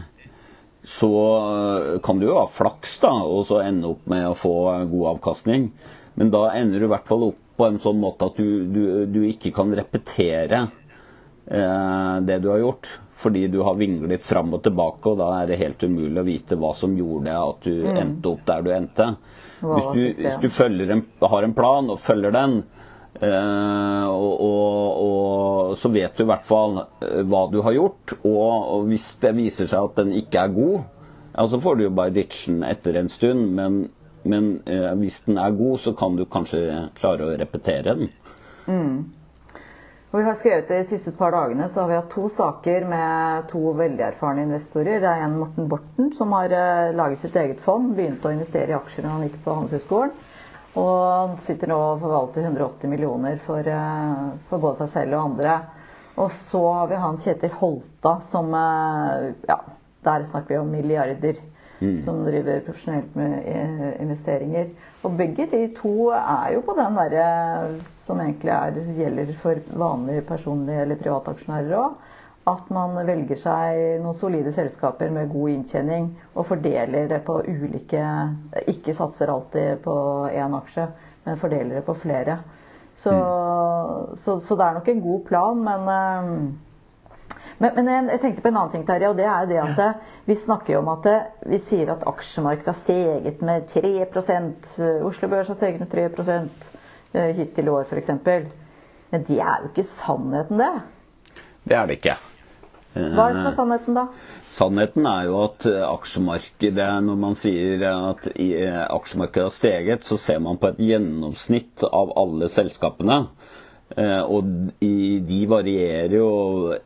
så 0.86 1.12
eh, 1.36 2.00
kan 2.04 2.20
du 2.20 2.28
jo 2.28 2.38
ha 2.38 2.46
flaks 2.48 2.98
da, 3.02 3.12
og 3.12 3.44
så 3.48 3.60
ende 3.64 3.90
opp 3.90 4.06
med 4.10 4.28
å 4.30 4.38
få 4.38 4.54
god 4.92 5.16
avkastning. 5.16 5.70
Men 6.14 6.32
da 6.32 6.46
ender 6.56 6.80
du 6.80 6.88
i 6.88 6.92
hvert 6.92 7.08
fall 7.08 7.30
opp 7.32 7.40
på 7.60 7.68
en 7.68 7.80
sånn 7.82 8.00
måte 8.00 8.30
at 8.30 8.40
du, 8.40 8.64
du, 8.72 8.82
du 9.12 9.20
ikke 9.28 9.52
kan 9.52 9.72
repetere 9.76 10.64
eh, 10.64 12.16
det 12.24 12.40
du 12.40 12.50
har 12.54 12.64
gjort. 12.64 12.88
Fordi 13.20 13.42
du 13.52 13.58
har 13.60 13.76
vinglet 13.76 14.24
fram 14.24 14.54
og 14.56 14.62
tilbake, 14.64 15.10
og 15.10 15.18
da 15.20 15.26
er 15.42 15.50
det 15.50 15.58
helt 15.60 15.82
umulig 15.84 16.22
å 16.22 16.24
vite 16.24 16.56
hva 16.56 16.70
som 16.72 16.94
gjorde 16.96 17.34
at 17.36 17.66
du 17.66 17.74
mm. 17.84 17.96
endte 18.00 18.30
opp 18.30 18.46
der 18.48 18.62
du 18.64 18.70
endte. 18.72 19.08
Hvis 19.60 19.88
du, 19.92 19.98
hvis 20.22 20.38
du 20.40 20.86
en, 20.86 21.02
har 21.28 21.44
en 21.44 21.56
plan 21.56 21.92
og 21.92 22.00
følger 22.00 22.32
den, 22.32 22.54
eh, 23.20 24.06
og, 24.08 24.32
og, 24.46 25.02
og, 25.04 25.76
så 25.76 25.92
vet 25.92 26.16
du 26.16 26.24
i 26.24 26.30
hvert 26.30 26.48
fall 26.48 26.80
eh, 26.80 27.20
hva 27.28 27.44
du 27.52 27.60
har 27.66 27.76
gjort. 27.76 28.16
Og, 28.22 28.48
og 28.48 28.88
hvis 28.88 29.10
det 29.20 29.36
viser 29.36 29.68
seg 29.68 29.90
at 29.90 30.00
den 30.00 30.16
ikke 30.16 30.46
er 30.46 30.56
god, 30.56 30.88
ja, 31.34 31.44
så 31.44 31.60
får 31.60 31.76
du 31.76 31.84
jo 31.90 31.94
bare 32.00 32.16
ditche 32.16 32.54
den 32.54 32.64
etter 32.64 32.96
en 33.02 33.12
stund. 33.12 33.50
Men 33.60 33.82
men 34.22 34.52
eh, 34.66 34.90
hvis 35.00 35.22
den 35.26 35.38
er 35.38 35.56
god, 35.56 35.78
så 35.80 35.94
kan 35.96 36.16
du 36.16 36.26
kanskje 36.28 36.88
klare 36.98 37.26
å 37.26 37.38
repetere 37.40 37.96
den. 37.96 38.12
Mm. 38.66 38.98
Og 40.10 40.18
vi 40.18 40.24
har 40.26 40.34
skrevet 40.34 40.68
det 40.68 40.78
De 40.82 40.88
siste 40.90 41.12
par 41.14 41.30
dagene 41.30 41.68
så 41.70 41.84
har 41.84 41.88
vi 41.90 41.98
hatt 42.00 42.10
to 42.10 42.28
saker 42.34 42.86
med 42.90 43.44
to 43.52 43.60
veldig 43.78 44.04
erfarne 44.08 44.42
investorer. 44.42 44.98
Det 44.98 45.10
er 45.10 45.22
en 45.22 45.38
Morten 45.38 45.68
Borten 45.70 46.10
som 46.16 46.34
har 46.34 46.50
eh, 46.50 46.90
laget 46.98 47.22
sitt 47.22 47.36
eget 47.38 47.60
fond. 47.62 47.92
Begynte 47.94 48.26
å 48.26 48.34
investere 48.34 48.74
i 48.74 48.78
aksjer 48.78 49.06
da 49.06 49.12
han 49.14 49.28
gikk 49.28 49.38
på 49.44 49.54
Handelshøyskolen. 49.54 50.16
Og 50.80 51.38
sitter 51.42 51.70
nå 51.70 51.76
og 51.78 52.02
forvalter 52.02 52.44
180 52.46 52.90
millioner 52.90 53.38
for, 53.46 53.66
eh, 53.66 54.26
for 54.50 54.62
både 54.62 54.82
seg 54.82 54.92
selv 54.96 55.18
og 55.18 55.28
andre. 55.30 55.60
Og 56.20 56.34
så 56.50 56.64
har 56.72 56.90
vi 56.90 56.98
han 57.04 57.22
Kjetil 57.22 57.54
Holta 57.62 58.16
som 58.32 58.50
eh, 58.54 59.30
Ja, 59.46 59.60
der 60.06 60.26
snakker 60.26 60.56
vi 60.56 60.58
om 60.58 60.74
milliarder. 60.74 61.38
Mm. 61.80 61.96
Som 62.04 62.18
driver 62.26 62.60
profesjonelt 62.66 63.14
med 63.16 63.46
investeringer. 64.02 64.66
Og 65.02 65.14
begge 65.16 65.46
de 65.48 65.62
to 65.78 66.10
er 66.12 66.50
jo 66.54 66.60
på 66.66 66.74
den 66.76 66.98
derre 67.00 67.28
som 68.04 68.20
egentlig 68.20 68.52
er, 68.52 68.80
gjelder 68.98 69.32
for 69.40 69.62
vanlige 69.72 70.26
personlige 70.28 70.84
eller 70.84 71.00
private 71.00 71.32
òg 71.80 71.94
at 72.48 72.70
man 72.72 72.96
velger 73.06 73.38
seg 73.38 73.80
noen 74.00 74.16
solide 74.16 74.52
selskaper 74.54 75.10
med 75.12 75.28
god 75.32 75.52
inntjening 75.52 76.08
og 76.34 76.48
fordeler 76.48 77.10
det 77.10 77.20
på 77.26 77.36
ulike 77.44 78.00
Ikke 78.70 78.94
satser 78.96 79.32
alltid 79.32 79.82
på 79.84 79.94
én 80.32 80.56
aksje, 80.56 80.88
men 81.26 81.38
fordeler 81.40 81.78
det 81.78 81.84
på 81.86 81.94
flere. 82.00 82.38
Så, 82.96 83.12
mm. 83.12 84.16
så, 84.16 84.38
så 84.40 84.56
det 84.56 84.66
er 84.66 84.78
nok 84.78 84.88
en 84.88 85.04
god 85.04 85.20
plan, 85.28 85.62
men 85.68 85.92
eh, 85.94 86.32
men, 87.60 87.74
men 87.76 87.90
jeg, 87.92 88.04
jeg, 88.08 88.20
tenkte 88.22 88.44
på 88.44 88.50
en 88.50 88.56
annen 88.56 88.72
ting, 88.72 88.86
Terje, 88.88 89.10
og 89.10 89.18
det 89.18 89.26
er 89.28 89.48
det 89.50 89.58
at 89.60 89.80
ja. 89.82 89.88
vi 90.28 90.36
snakker 90.40 90.78
om 90.78 90.88
at 90.94 91.08
vi 91.50 91.60
sier 91.68 91.92
at 91.92 92.06
aksjemarkedet 92.08 92.72
har 92.72 92.78
steget 92.78 93.44
med 93.44 93.68
3 93.68 93.92
Oslo 95.04 95.28
Børs 95.28 95.52
har 95.52 95.58
steget 95.58 95.82
med 95.82 95.92
3 95.92 96.08
eh, 97.12 97.36
hittil 97.36 97.68
i 97.68 97.74
år, 97.74 97.84
f.eks. 97.84 98.10
Men 99.10 99.28
det 99.28 99.40
er 99.42 99.60
jo 99.60 99.70
ikke 99.72 99.86
sannheten, 99.90 100.62
det. 100.62 100.72
Det 101.68 101.76
er 101.76 101.86
det 101.86 102.00
ikke. 102.00 102.16
Hva 102.90 103.28
er 103.28 103.36
det 103.36 103.42
som 103.42 103.46
er 103.46 103.54
sannheten, 103.54 103.96
da? 104.00 104.06
Sannheten 104.50 105.06
er 105.06 105.28
jo 105.28 105.36
at 105.44 105.66
eh, 105.70 105.82
aksjemarkedet 105.86 106.88
Når 107.06 107.18
man 107.22 107.36
sier 107.38 107.84
at 107.86 108.26
eh, 108.32 108.80
aksjemarkedet 108.90 109.44
har 109.46 109.54
steget, 109.54 110.06
så 110.06 110.18
ser 110.18 110.40
man 110.42 110.58
på 110.58 110.72
et 110.72 110.80
gjennomsnitt 110.88 111.84
av 111.86 112.10
alle 112.18 112.48
selskapene. 112.50 113.20
Eh, 113.96 114.22
og 114.22 114.46
de 114.80 115.40
varierer 115.50 116.16
jo 116.18 116.30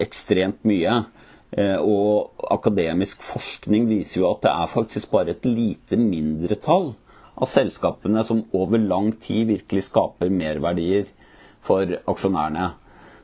ekstremt 0.00 0.64
mye. 0.68 1.02
Og 1.54 2.46
akademisk 2.50 3.20
forskning 3.22 3.84
viser 3.86 4.16
jo 4.18 4.24
at 4.32 4.40
det 4.42 4.50
er 4.50 4.72
faktisk 4.72 5.12
bare 5.12 5.36
et 5.36 5.44
lite 5.46 5.94
mindretall 5.94 6.88
av 7.38 7.46
selskapene 7.46 8.24
som 8.26 8.40
over 8.58 8.82
lang 8.82 9.12
tid 9.22 9.52
virkelig 9.52 9.84
skaper 9.86 10.32
merverdier 10.34 11.06
for 11.62 11.94
aksjonærene. 12.10 12.72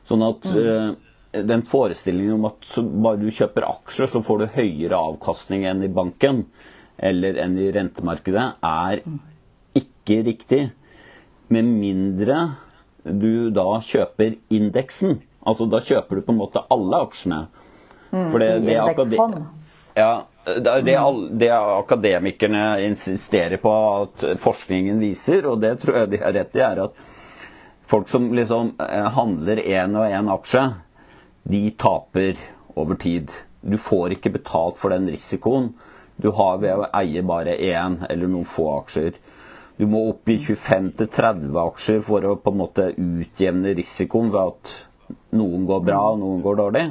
Sånn 0.07 0.23
at 0.23 0.47
mm 0.47 0.95
den 1.31 1.63
forestillingen 1.67 2.35
om 2.35 2.49
at 2.49 2.67
bare 2.75 3.19
du 3.21 3.29
kjøper 3.31 3.67
aksjer, 3.67 4.11
så 4.11 4.21
får 4.25 4.41
du 4.41 4.55
høyere 4.57 4.99
avkastning 4.99 5.65
enn 5.69 5.83
i 5.85 5.91
banken 5.91 6.45
eller 7.01 7.39
enn 7.41 7.55
i 7.59 7.69
rentemarkedet, 7.73 8.47
er 8.61 9.01
ikke 9.77 10.19
riktig. 10.27 10.61
Med 11.51 11.67
mindre 11.67 12.41
du 13.03 13.49
da 13.53 13.79
kjøper 13.85 14.35
indeksen. 14.53 15.19
Altså 15.41 15.65
da 15.69 15.81
kjøper 15.81 16.19
du 16.19 16.25
på 16.25 16.33
en 16.35 16.41
måte 16.41 16.63
alle 16.71 17.01
aksjene. 17.07 17.45
Mm, 18.11 18.27
For 18.31 18.43
det, 18.43 18.49
det, 18.67 18.77
akade 18.81 19.45
ja, 19.95 20.25
det, 20.45 20.81
det, 20.85 20.97
det, 21.39 21.49
akademikerne 21.51 22.81
insisterer 22.85 23.57
på 23.57 23.71
at 24.01 24.25
forskningen 24.39 24.99
viser, 24.99 25.47
og 25.47 25.61
det 25.63 25.77
tror 25.81 26.01
jeg 26.01 26.11
de 26.11 26.21
har 26.23 26.35
rett 26.35 26.57
i, 26.57 26.63
er 26.65 26.83
at 26.85 27.05
folk 27.91 28.09
som 28.11 28.29
liksom 28.35 28.73
eh, 28.79 29.07
handler 29.15 29.63
én 29.63 29.95
og 29.99 30.07
én 30.07 30.31
aksje, 30.31 30.65
de 31.43 31.63
taper 31.79 32.39
over 32.75 32.99
tid. 32.99 33.31
Du 33.61 33.77
får 33.77 34.17
ikke 34.17 34.35
betalt 34.37 34.79
for 34.81 34.93
den 34.93 35.09
risikoen 35.11 35.71
du 36.21 36.29
har 36.37 36.59
ved 36.61 36.77
å 36.77 36.89
eie 37.01 37.23
bare 37.25 37.55
én 37.57 38.01
eller 38.09 38.29
noen 38.29 38.47
få 38.47 38.67
aksjer. 38.77 39.15
Du 39.81 39.87
må 39.89 40.03
opp 40.11 40.29
i 40.29 40.35
25-30 40.37 41.55
aksjer 41.57 42.03
for 42.05 42.25
å 42.29 42.35
på 42.37 42.51
en 42.53 42.59
måte 42.59 42.83
utjevne 42.93 43.71
risikoen 43.73 44.29
ved 44.29 44.51
at 44.51 44.73
noen 45.33 45.63
går 45.65 45.81
bra 45.87 46.01
og 46.11 46.19
noen 46.21 46.43
går 46.43 46.59
dårlig. 46.59 46.83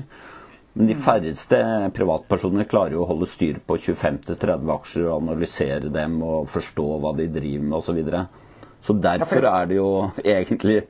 Men 0.74 0.90
de 0.90 0.96
færreste 0.98 1.61
privatpersoner 1.94 2.66
klarer 2.70 2.96
jo 2.96 3.05
å 3.05 3.09
holde 3.12 3.29
styr 3.31 3.61
på 3.62 3.76
25-30 3.79 4.74
aksjer 4.74 5.07
og 5.07 5.20
analysere 5.20 5.92
dem 5.94 6.18
og 6.26 6.50
forstå 6.50 6.88
hva 7.05 7.14
de 7.20 7.29
driver 7.31 7.68
med 7.68 7.79
osv. 7.79 7.87
Så, 7.92 7.96
videre. 8.00 8.24
så 8.83 8.98
derfor 9.07 9.46
er 9.53 9.70
det 9.70 9.79
jo 9.79 9.90
egentlig 10.24 10.81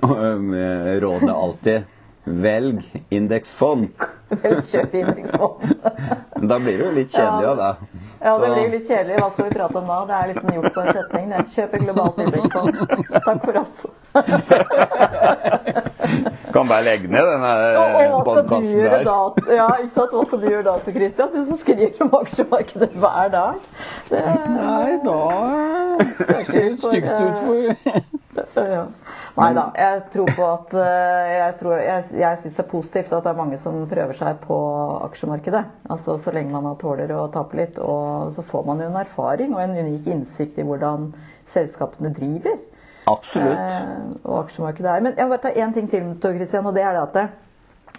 rådet 1.06 1.34
alltid 1.34 1.96
Velg 2.30 2.84
indeksfond. 3.10 3.90
Velg 4.30 4.64
kjøp 4.70 4.94
indeksfond. 4.94 5.54
da 6.50 6.58
blir 6.62 6.78
det 6.78 6.84
jo 6.84 6.90
litt 6.94 7.10
kjedelig 7.14 7.48
òg, 7.50 7.56
da. 7.58 7.70
Ja, 8.20 8.34
det 8.38 8.50
blir 8.54 8.68
litt 8.76 8.86
kjedelig. 8.88 9.16
Hva 9.18 9.30
skal 9.32 9.44
vi 9.48 9.54
prate 9.56 9.80
om 9.80 9.86
da? 9.90 9.98
Det 10.06 10.16
er 10.18 10.26
liksom 10.32 10.50
gjort 10.56 10.74
på 10.74 10.80
en 10.84 10.92
setning. 10.98 11.24
Det. 11.30 11.38
Et 11.64 11.74
globalt 11.86 12.18
indeksfond. 12.26 12.72
Takk 13.26 13.40
for 13.44 13.54
oss. 13.64 13.76
kan 16.54 16.68
bare 16.68 16.84
legge 16.86 17.10
ned 17.12 17.28
denne 17.30 18.22
podkasten 18.26 18.84
der. 18.84 19.04
Da, 19.06 19.18
ja, 19.54 19.68
ikke 19.82 19.94
sant? 19.96 20.14
Hva 20.14 20.24
skal 20.26 20.42
du 20.42 20.48
gjøre 20.50 20.66
da, 20.66 20.76
til 20.84 20.96
Christian? 20.96 21.32
Du 21.34 21.44
som 21.48 21.60
skriver 21.60 22.04
om 22.06 22.14
aksjemarkedet 22.20 22.90
hver 23.02 23.34
dag. 23.34 23.68
Det... 24.10 24.24
Nei, 24.56 24.98
da 25.06 25.20
ser 26.46 26.68
det 26.72 26.78
stygt 26.80 27.10
ut 27.10 27.36
for 27.44 28.70
ja. 28.70 28.84
Nei 29.36 29.50
da. 29.56 29.64
Jeg 29.78 30.02
tror 30.14 30.32
på 30.36 30.46
at 30.48 30.74
eh, 30.78 31.30
Jeg, 31.36 31.54
tror, 31.60 31.76
jeg, 31.82 32.04
jeg 32.18 32.40
syns 32.42 32.56
det 32.56 32.64
er 32.64 32.70
positivt 32.70 33.12
at 33.14 33.26
det 33.26 33.32
er 33.32 33.38
mange 33.38 33.58
som 33.62 33.78
prøver 33.90 34.18
seg 34.18 34.40
på 34.44 34.58
aksjemarkedet. 35.06 35.62
Altså 35.90 36.18
Så 36.22 36.34
lenge 36.34 36.54
man 36.54 36.78
tåler 36.80 37.12
å 37.14 37.28
tape 37.32 37.58
litt. 37.60 37.78
Og 37.82 38.32
så 38.36 38.44
får 38.46 38.66
man 38.68 38.82
jo 38.82 38.90
en 38.90 39.00
erfaring 39.02 39.54
og 39.54 39.62
en 39.64 39.78
unik 39.78 40.10
innsikt 40.14 40.60
i 40.60 40.66
hvordan 40.66 41.10
selskapene 41.50 42.12
driver. 42.14 42.58
Absolutt. 43.10 43.58
Eh, 43.58 44.16
og 44.24 44.44
aksjemarkedet 44.44 44.90
er. 44.90 45.04
Men 45.04 45.14
jeg 45.16 45.26
vil 45.26 45.36
bare 45.36 45.44
ta 45.46 45.64
én 45.64 45.74
ting 45.74 45.88
til, 45.90 46.10
Christian, 46.22 46.66
og 46.66 46.76
det 46.76 46.84
er 46.86 46.96
det 46.96 47.02
at 47.02 47.16
det, 47.18 47.28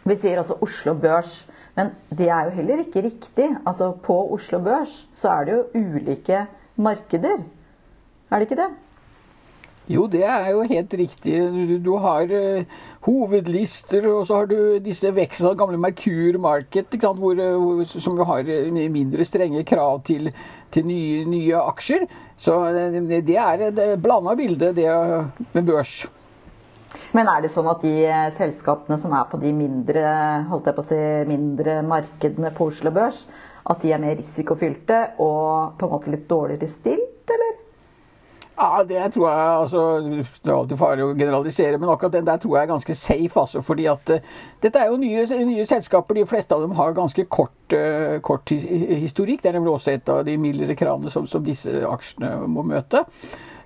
vi 0.04 0.18
sier 0.18 0.42
altså 0.42 0.58
Oslo 0.62 0.94
Børs. 0.98 1.42
Men 1.76 1.92
det 2.10 2.28
er 2.30 2.48
jo 2.48 2.56
heller 2.58 2.84
ikke 2.84 3.04
riktig. 3.06 3.50
Altså 3.66 3.92
På 4.04 4.18
Oslo 4.34 4.60
Børs 4.64 5.08
så 5.16 5.30
er 5.30 5.44
det 5.48 5.58
jo 5.58 5.66
ulike 5.82 6.46
markeder. 6.76 7.44
Er 8.32 8.40
det 8.40 8.50
ikke 8.50 8.62
det? 8.62 8.72
Jo, 9.90 10.06
det 10.06 10.22
er 10.24 10.52
jo 10.54 10.62
helt 10.70 10.94
riktig. 10.94 11.34
Du, 11.52 11.72
du 11.82 11.92
har 12.04 12.30
uh, 12.30 12.78
hovedlister, 13.08 14.06
og 14.12 14.28
så 14.30 14.42
har 14.42 14.50
du 14.52 14.78
disse 14.84 15.10
vekslene, 15.16 15.58
gamle 15.58 15.80
Merkur 15.82 16.38
Market, 16.42 16.94
hvor, 17.02 17.42
uh, 17.42 17.82
som 17.90 18.20
jo 18.20 18.28
har 18.30 18.46
uh, 18.46 18.70
mindre 18.94 19.26
strenge 19.26 19.64
krav 19.66 20.04
til, 20.06 20.30
til 20.72 20.86
nye, 20.86 21.26
nye, 21.26 21.58
aksjer. 21.74 22.06
Så 22.38 22.60
det 23.10 23.36
er 23.36 23.66
et 23.68 23.82
blanda 24.02 24.36
bilde, 24.38 24.72
det 24.78 24.88
med 25.54 25.66
børs. 25.66 26.04
Men 27.16 27.28
er 27.28 27.44
det 27.44 27.52
sånn 27.52 27.68
at 27.72 27.82
de 27.84 27.96
selskapene 28.38 28.98
som 29.02 29.14
er 29.18 29.28
på 29.32 29.40
de 29.42 29.52
mindre, 29.56 30.04
holdt 30.52 30.70
jeg 30.70 30.78
på 30.78 30.86
å 30.86 30.90
si, 30.92 31.00
mindre 31.28 31.82
markedene 31.88 32.54
på 32.56 32.70
Oslo 32.72 32.94
Børs, 32.96 33.26
at 33.68 33.84
de 33.84 33.92
er 33.92 34.02
mer 34.02 34.16
risikofylte 34.20 35.02
og 35.22 35.76
på 35.80 35.88
en 35.88 35.92
måte 35.92 36.14
litt 36.14 36.30
dårligere 36.30 36.70
stilt, 36.72 37.26
eller? 37.28 37.51
Ja, 38.58 38.84
Det 38.84 39.14
tror 39.14 39.30
jeg 39.30 39.60
altså, 39.62 39.82
Det 40.44 40.52
er 40.52 40.56
alltid 40.56 40.78
farlig 40.78 41.06
å 41.06 41.14
generalisere, 41.18 41.78
men 41.80 41.90
akkurat 41.90 42.14
den 42.14 42.28
der 42.28 42.42
tror 42.42 42.58
jeg 42.58 42.64
er 42.64 42.74
ganske 42.74 42.96
safe. 42.96 43.40
altså, 43.40 43.62
fordi 43.62 43.86
at 43.86 44.10
uh, 44.10 44.34
Dette 44.62 44.80
er 44.80 44.92
jo 44.92 44.98
nye, 45.02 45.26
nye, 45.46 45.66
selskaper. 45.66 46.16
De 46.16 46.26
fleste 46.26 46.56
av 46.56 46.62
dem 46.62 46.76
har 46.78 46.94
ganske 46.94 47.26
kort, 47.26 47.74
uh, 47.74 48.20
kort 48.22 48.50
historikk. 48.52 49.42
Det 49.44 49.50
er 49.50 49.58
nemlig 49.60 49.74
også 49.74 49.96
et 49.96 50.10
av 50.10 50.26
de 50.26 50.38
mildere 50.38 50.76
kravene 50.76 51.10
som, 51.10 51.28
som 51.28 51.44
disse 51.44 51.72
aksjene 51.88 52.36
må 52.48 52.66
møte. 52.68 53.06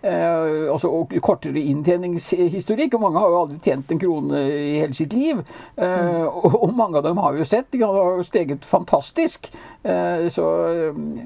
Eh, 0.01 0.71
altså, 0.71 0.89
og 0.91 1.13
kortere 1.23 1.62
inntjeningshistorikk. 1.71 2.97
og 2.97 3.05
Mange 3.05 3.21
har 3.21 3.31
jo 3.31 3.39
aldri 3.41 3.60
tjent 3.63 3.91
en 3.91 4.01
krone 4.01 4.41
i 4.51 4.75
hele 4.81 4.97
sitt 4.97 5.15
liv. 5.15 5.41
Eh, 5.75 6.25
og, 6.25 6.60
og, 6.62 6.73
mange 6.75 6.99
av 6.99 7.08
dem 7.08 7.19
har 7.21 7.34
vi 7.34 7.41
jo 7.41 7.49
sett. 7.49 7.71
De 7.73 7.81
har 7.81 8.19
jo 8.19 8.25
steget 8.25 8.67
fantastisk. 8.67 9.49
Eh, 9.84 10.27
så 10.34 10.45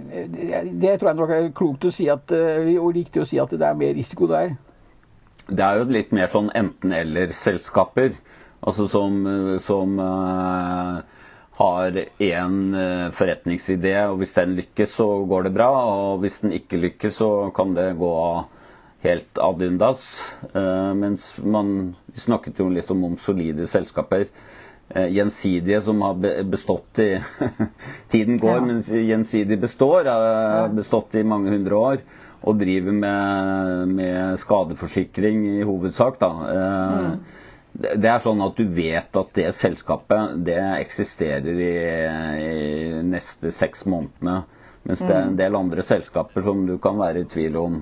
det, 0.09 0.63
det, 0.79 0.95
tror 0.99 1.11
jeg 1.11 1.19
nok 1.19 1.35
er 1.35 1.51
klokt 1.55 1.89
å 1.89 1.93
si 1.93 2.09
at, 2.11 2.31
eh, 2.35 2.71
og 2.79 2.93
riktig 2.95 3.23
å 3.23 3.27
si 3.27 3.39
at 3.41 3.51
det 3.55 3.67
er 3.67 3.79
mer 3.79 3.95
risiko 3.97 4.29
der. 4.31 4.55
Det 5.49 5.65
er 5.65 5.79
jo 5.79 5.89
litt 5.89 6.11
mer 6.13 6.29
sånn 6.31 6.51
enten-eller-selskaper. 6.55 8.13
Altså 8.59 8.89
som, 8.91 9.23
som 9.63 9.93
uh, 10.03 10.99
har 11.55 11.95
én 11.95 12.57
forretningsidé, 13.15 13.93
og 14.11 14.19
hvis 14.19 14.35
den 14.35 14.57
lykkes, 14.57 14.97
så 14.99 15.07
går 15.31 15.47
det 15.47 15.53
bra. 15.55 15.69
Og 15.89 16.21
hvis 16.21 16.41
den 16.43 16.53
ikke 16.59 16.81
lykkes, 16.83 17.17
så 17.21 17.29
kan 17.55 17.71
det 17.77 17.93
gå 17.97 18.11
av 18.19 18.58
helt 19.01 19.37
ad 19.37 19.61
undas. 19.61 20.33
Uh, 20.53 20.93
mens 20.93 21.37
man 21.37 21.95
snakket 22.15 22.59
jo 22.59 22.69
liksom 22.69 23.03
om 23.03 23.17
solide 23.17 23.67
selskaper. 23.67 24.27
Uh, 24.95 25.07
gjensidige 25.13 25.81
som 25.85 26.01
har 26.01 26.17
bestått 26.43 26.99
i 26.99 27.11
Tiden 28.11 28.39
går, 28.41 28.55
ja. 28.55 28.65
men 28.65 28.81
gjensidig 28.81 29.59
består. 29.59 30.09
Har 30.09 30.73
bestått 30.73 31.15
i 31.15 31.23
mange 31.23 31.53
hundre 31.53 31.75
år. 31.75 32.01
Og 32.39 32.55
driver 32.55 32.95
med, 32.95 33.87
med 33.99 34.39
skadeforsikring 34.39 35.43
i 35.57 35.63
hovedsak, 35.67 36.21
da. 36.21 36.29
Mm. 36.31 37.17
Det 37.79 38.09
er 38.09 38.21
sånn 38.23 38.39
at 38.41 38.55
du 38.57 38.63
vet 38.73 39.17
at 39.19 39.33
det 39.35 39.49
selskapet 39.55 40.39
det 40.47 40.59
eksisterer 40.79 41.59
i, 41.63 41.73
i 42.39 43.01
neste 43.05 43.51
seks 43.53 43.83
månedene. 43.91 44.41
Mens 44.87 45.03
det 45.03 45.11
er 45.13 45.21
en 45.25 45.35
mm. 45.35 45.39
del 45.39 45.57
andre 45.59 45.83
selskaper 45.85 46.43
som 46.47 46.63
du 46.67 46.77
kan 46.81 46.97
være 46.99 47.23
i 47.23 47.29
tvil 47.29 47.59
om. 47.59 47.79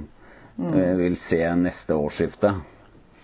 Vil 0.98 1.17
se 1.17 1.56
neste 1.56 1.96
årsskifte. 1.96 2.54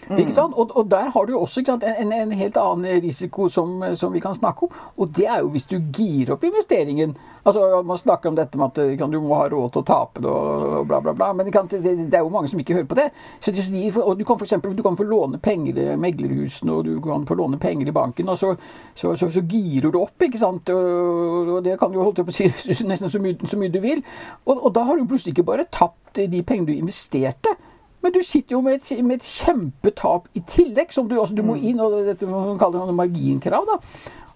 Mm. 0.10 0.20
Ikke 0.20 0.36
sant? 0.36 0.54
Og, 0.58 0.72
og, 0.78 0.88
der 0.92 1.12
har 1.14 1.26
du 1.26 1.36
også 1.38 1.64
sant, 1.66 1.84
en, 1.84 2.12
en, 2.14 2.32
helt 2.32 2.58
annen 2.60 3.02
risiko 3.04 3.48
som, 3.50 3.84
som, 3.96 4.14
vi 4.14 4.22
kan 4.24 4.36
snakke 4.36 4.68
om. 4.68 4.82
Og 4.98 5.12
det 5.16 5.28
er 5.28 5.42
jo 5.44 5.52
hvis 5.54 5.68
du 5.70 5.78
girer 5.94 6.36
opp 6.36 6.44
investeringen. 6.44 7.16
Altså, 7.44 7.84
Man 7.86 7.98
snakker 7.98 8.30
om 8.30 8.36
dette 8.36 8.58
med 8.58 8.72
at 8.72 8.98
kan, 9.00 9.12
du 9.12 9.20
må 9.22 9.36
ha 9.40 9.48
råd 9.52 9.74
til 9.74 9.84
å 9.84 9.88
tape 9.88 10.24
det 10.24 10.30
og 10.30 10.88
bla, 10.88 11.02
bla, 11.04 11.14
bla. 11.14 11.32
Men 11.34 11.48
det, 11.48 11.54
kan, 11.56 11.68
det, 11.72 11.82
det, 11.84 12.14
er 12.18 12.24
jo 12.24 12.32
mange 12.34 12.52
som 12.52 12.60
ikke 12.60 12.78
hører 12.80 12.90
på 12.90 13.00
det. 13.00 13.10
Så 13.40 13.52
de, 13.52 13.90
og 14.04 14.18
Du 14.18 14.26
kan 14.26 14.38
for 14.40 14.48
eksempel, 14.48 14.76
du 14.76 14.84
kan 14.84 14.98
få 15.00 15.08
låne 15.08 15.40
penger 15.44 15.80
i 15.80 15.88
meglerhusene, 16.00 16.72
og 16.72 16.86
du 16.88 17.02
kan 17.04 17.28
få 17.28 17.38
låne 17.40 17.60
penger 17.60 17.90
i 17.90 17.96
banken. 17.96 18.30
Og 18.30 18.40
så, 18.40 18.54
så, 18.96 19.16
så, 19.16 19.30
så 19.30 19.44
girer 19.50 19.92
du 19.92 20.00
opp, 20.02 20.16
ikke 20.22 20.42
sant. 20.42 20.70
Og, 20.70 21.58
og 21.58 21.64
det 21.66 21.78
kan 21.80 21.92
du 21.92 22.02
holde 22.02 22.26
på 22.26 22.34
å 22.34 22.36
si 22.36 22.50
nesten 22.90 23.12
så 23.12 23.22
mye, 23.24 23.38
så 23.48 23.60
mye 23.60 23.74
du 23.74 23.82
vil. 23.84 24.04
Og, 24.46 24.58
og 24.58 24.72
da 24.76 24.88
har 24.88 25.00
du 25.00 25.08
plutselig 25.08 25.36
ikke 25.36 25.50
bare 25.54 25.70
tapt 25.72 26.20
de 26.20 26.44
pengene 26.46 26.70
du 26.70 26.76
investerte. 26.78 27.56
Men 28.04 28.12
du 28.12 28.20
sitter 28.24 28.58
jo 28.58 28.62
med 28.62 28.82
et, 28.82 28.90
med 29.04 29.22
et 29.22 29.28
kjempetap 29.28 30.28
i 30.36 30.44
tillegg, 30.48 30.92
som 30.92 31.08
du, 31.08 31.16
altså, 31.20 31.36
du 31.38 31.46
må 31.46 31.56
mm. 31.56 31.64
inn 31.70 31.80
og 31.84 31.96
dette 32.10 32.28
man 32.28 32.60
kaller 32.60 32.90
det 32.90 32.98
marginkrav. 32.98 33.70
da. 33.70 33.78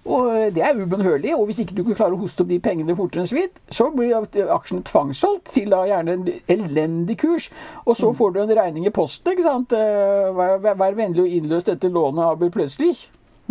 Og 0.08 0.30
eh, 0.32 0.56
Det 0.56 0.64
er 0.64 0.80
ubønnhørlig. 0.80 1.36
Og 1.36 1.46
hvis 1.46 1.60
ikke 1.60 1.76
du 1.76 1.84
kan 1.84 2.00
klare 2.00 2.16
å 2.16 2.22
hoste 2.22 2.46
opp 2.46 2.52
de 2.52 2.62
pengene 2.64 2.96
fortere 2.96 3.26
enn 3.26 3.30
svidd, 3.30 3.60
så 3.74 3.90
blir 3.92 4.16
aksjene 4.56 4.86
tvangssolgt 4.88 5.52
til 5.58 5.72
da 5.74 5.84
gjerne 5.90 6.16
en 6.16 6.28
elendig 6.56 7.20
kurs. 7.24 7.50
Og 7.86 7.98
så 8.00 8.12
mm. 8.12 8.18
får 8.20 8.34
du 8.34 8.42
en 8.44 8.58
regning 8.62 8.88
i 8.88 8.96
posten. 8.96 9.34
ikke 9.34 9.48
sant? 9.48 9.76
Eh, 9.76 10.32
vær, 10.38 10.58
vær, 10.64 10.80
vær 10.80 11.00
vennlig 11.00 11.26
å 11.26 11.32
innløse 11.40 11.74
dette 11.74 11.92
lånet, 11.92 12.24
Abel, 12.24 12.54
plutselig. 12.56 12.96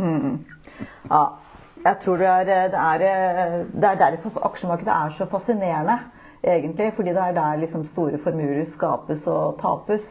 Mm. 0.00 0.40
Ja, 1.10 1.24
jeg 1.84 1.96
tror 2.02 2.20
det 2.20 2.26
er, 2.32 2.48
det 2.72 2.80
er, 2.80 3.64
det 3.72 3.88
er 3.88 4.00
derfor 4.00 4.40
aksjemarkedet 4.48 4.92
er 4.92 5.12
så 5.16 5.28
fascinerende 5.30 6.00
egentlig. 6.46 6.92
Fordi 6.96 7.14
det 7.14 7.22
er 7.22 7.34
der 7.36 7.58
liksom 7.62 7.84
store 7.88 8.20
formuer 8.22 8.64
skapes 8.70 9.26
og 9.30 9.58
tapes. 9.62 10.06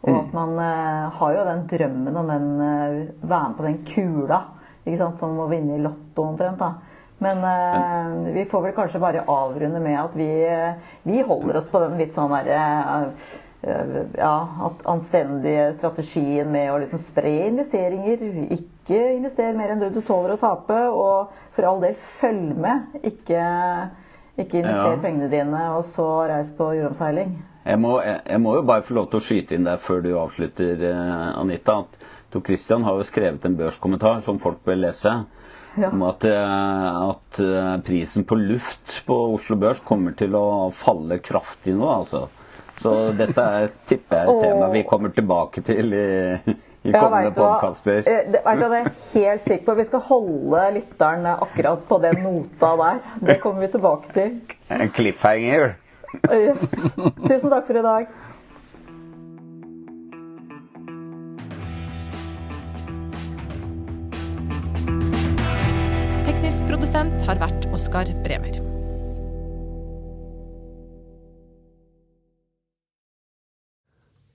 Og 0.00 0.14
at 0.14 0.30
mm. 0.30 0.36
man 0.36 0.54
eh, 0.64 1.10
har 1.18 1.34
jo 1.36 1.42
den 1.44 1.66
drømmen 1.68 2.16
om 2.16 2.30
den 2.30 2.46
eh, 2.64 3.00
være 3.20 3.48
med 3.48 3.58
på 3.58 3.66
den 3.66 3.82
kula. 3.84 4.40
Ikke 4.86 5.02
sant? 5.02 5.20
Som 5.20 5.36
å 5.42 5.50
vinne 5.50 5.76
i 5.76 5.82
Lotto 5.84 6.24
omtrent. 6.30 6.62
da. 6.62 6.72
Men 7.20 7.44
eh, 7.44 8.32
vi 8.38 8.46
får 8.48 8.64
vel 8.64 8.74
kanskje 8.78 9.02
bare 9.02 9.26
avrunde 9.28 9.82
med 9.84 9.98
at 10.00 10.16
vi, 10.16 10.30
vi 11.04 11.20
holder 11.20 11.60
oss 11.60 11.68
på 11.68 11.84
den 11.84 12.00
litt 12.00 12.16
sånn 12.16 12.32
derre 12.32 12.64
ja, 13.60 14.34
anstendige 14.88 15.66
strategien 15.74 16.48
med 16.48 16.70
å 16.72 16.78
liksom 16.80 17.02
spre 17.04 17.34
investeringer. 17.50 18.22
Ikke 18.56 19.02
investere 19.18 19.52
mer 19.52 19.74
enn 19.74 19.82
det 19.84 19.90
du 19.92 20.00
tåler 20.00 20.32
å 20.32 20.40
tape. 20.40 20.78
Og 20.88 21.34
for 21.52 21.68
all 21.68 21.84
del, 21.84 21.98
følg 22.22 22.56
med. 22.56 22.96
Ikke 23.04 23.44
ikke 24.44 24.60
invester 24.60 24.94
ja. 24.96 25.00
pengene 25.02 25.30
dine, 25.32 25.62
og 25.76 25.84
så 25.88 26.06
reis 26.30 26.50
på 26.56 26.72
jordomseiling. 26.78 27.34
Jeg 27.64 27.80
må, 27.82 27.96
jeg, 28.04 28.22
jeg 28.24 28.40
må, 28.40 28.54
jo 28.56 28.64
bare 28.66 28.84
få 28.86 28.96
lov 28.96 29.10
til 29.10 29.20
å 29.20 29.24
skyte 29.24 29.56
inn 29.56 29.68
der 29.68 29.82
før 29.82 30.00
du 30.04 30.14
avslutter, 30.18 30.80
eh, 30.90 31.28
Anita. 31.40 31.82
at 31.84 32.08
Tor 32.32 32.44
Christian 32.46 32.86
har 32.86 32.96
jo 32.96 33.06
skrevet 33.06 33.44
en 33.44 33.58
børskommentar 33.58 34.22
som 34.24 34.40
folk 34.40 34.62
bør 34.64 34.80
lese. 34.80 35.12
Ja. 35.78 35.90
Om 35.92 36.02
at, 36.08 36.24
eh, 36.24 37.02
at, 37.10 37.40
eh, 37.40 37.76
prisen 37.86 38.24
på 38.24 38.38
luft 38.38 39.02
på 39.06 39.18
Oslo 39.34 39.56
Børs 39.56 39.80
kommer 39.80 40.16
til 40.18 40.34
å 40.34 40.72
falle 40.74 41.20
kraftig 41.22 41.76
nå, 41.76 41.86
altså. 41.86 42.28
Så 42.80 43.12
dette 43.12 43.38
er, 43.38 43.70
tipper 43.86 44.22
jeg, 44.22 44.28
et 44.28 44.42
tema 44.48 44.70
vi 44.72 44.82
kommer 44.88 45.12
tilbake 45.12 45.62
til 45.62 45.92
i 45.92 46.54
i 46.82 46.92
kommende 46.92 47.32
podkaster. 47.36 47.98
Eh, 48.08 48.24
det 48.32 48.40
er 48.44 48.62
jeg 48.62 48.92
helt 49.12 49.44
sikker 49.44 49.64
på. 49.66 49.74
Vi 49.80 49.84
skal 49.90 50.04
holde 50.08 50.64
lytteren 50.78 51.28
akkurat 51.34 51.84
på 51.88 52.00
den 52.02 52.22
nota 52.24 52.72
der. 52.80 53.04
Det 53.20 53.40
kommer 53.42 53.66
vi 53.66 53.70
tilbake 53.76 54.12
til. 54.16 54.40
En 54.70 54.90
cliffhanger. 54.96 55.74
Yes. 56.32 56.58
Tusen 57.28 57.52
takk 57.52 57.68
for 57.68 57.78
i 57.78 57.84
dag. 57.84 58.08
Teknisk 66.26 66.66
produsent 66.72 67.28
har 67.28 67.44
vært 67.44 67.70
Oskar 67.76 68.10
Bremer. 68.24 68.69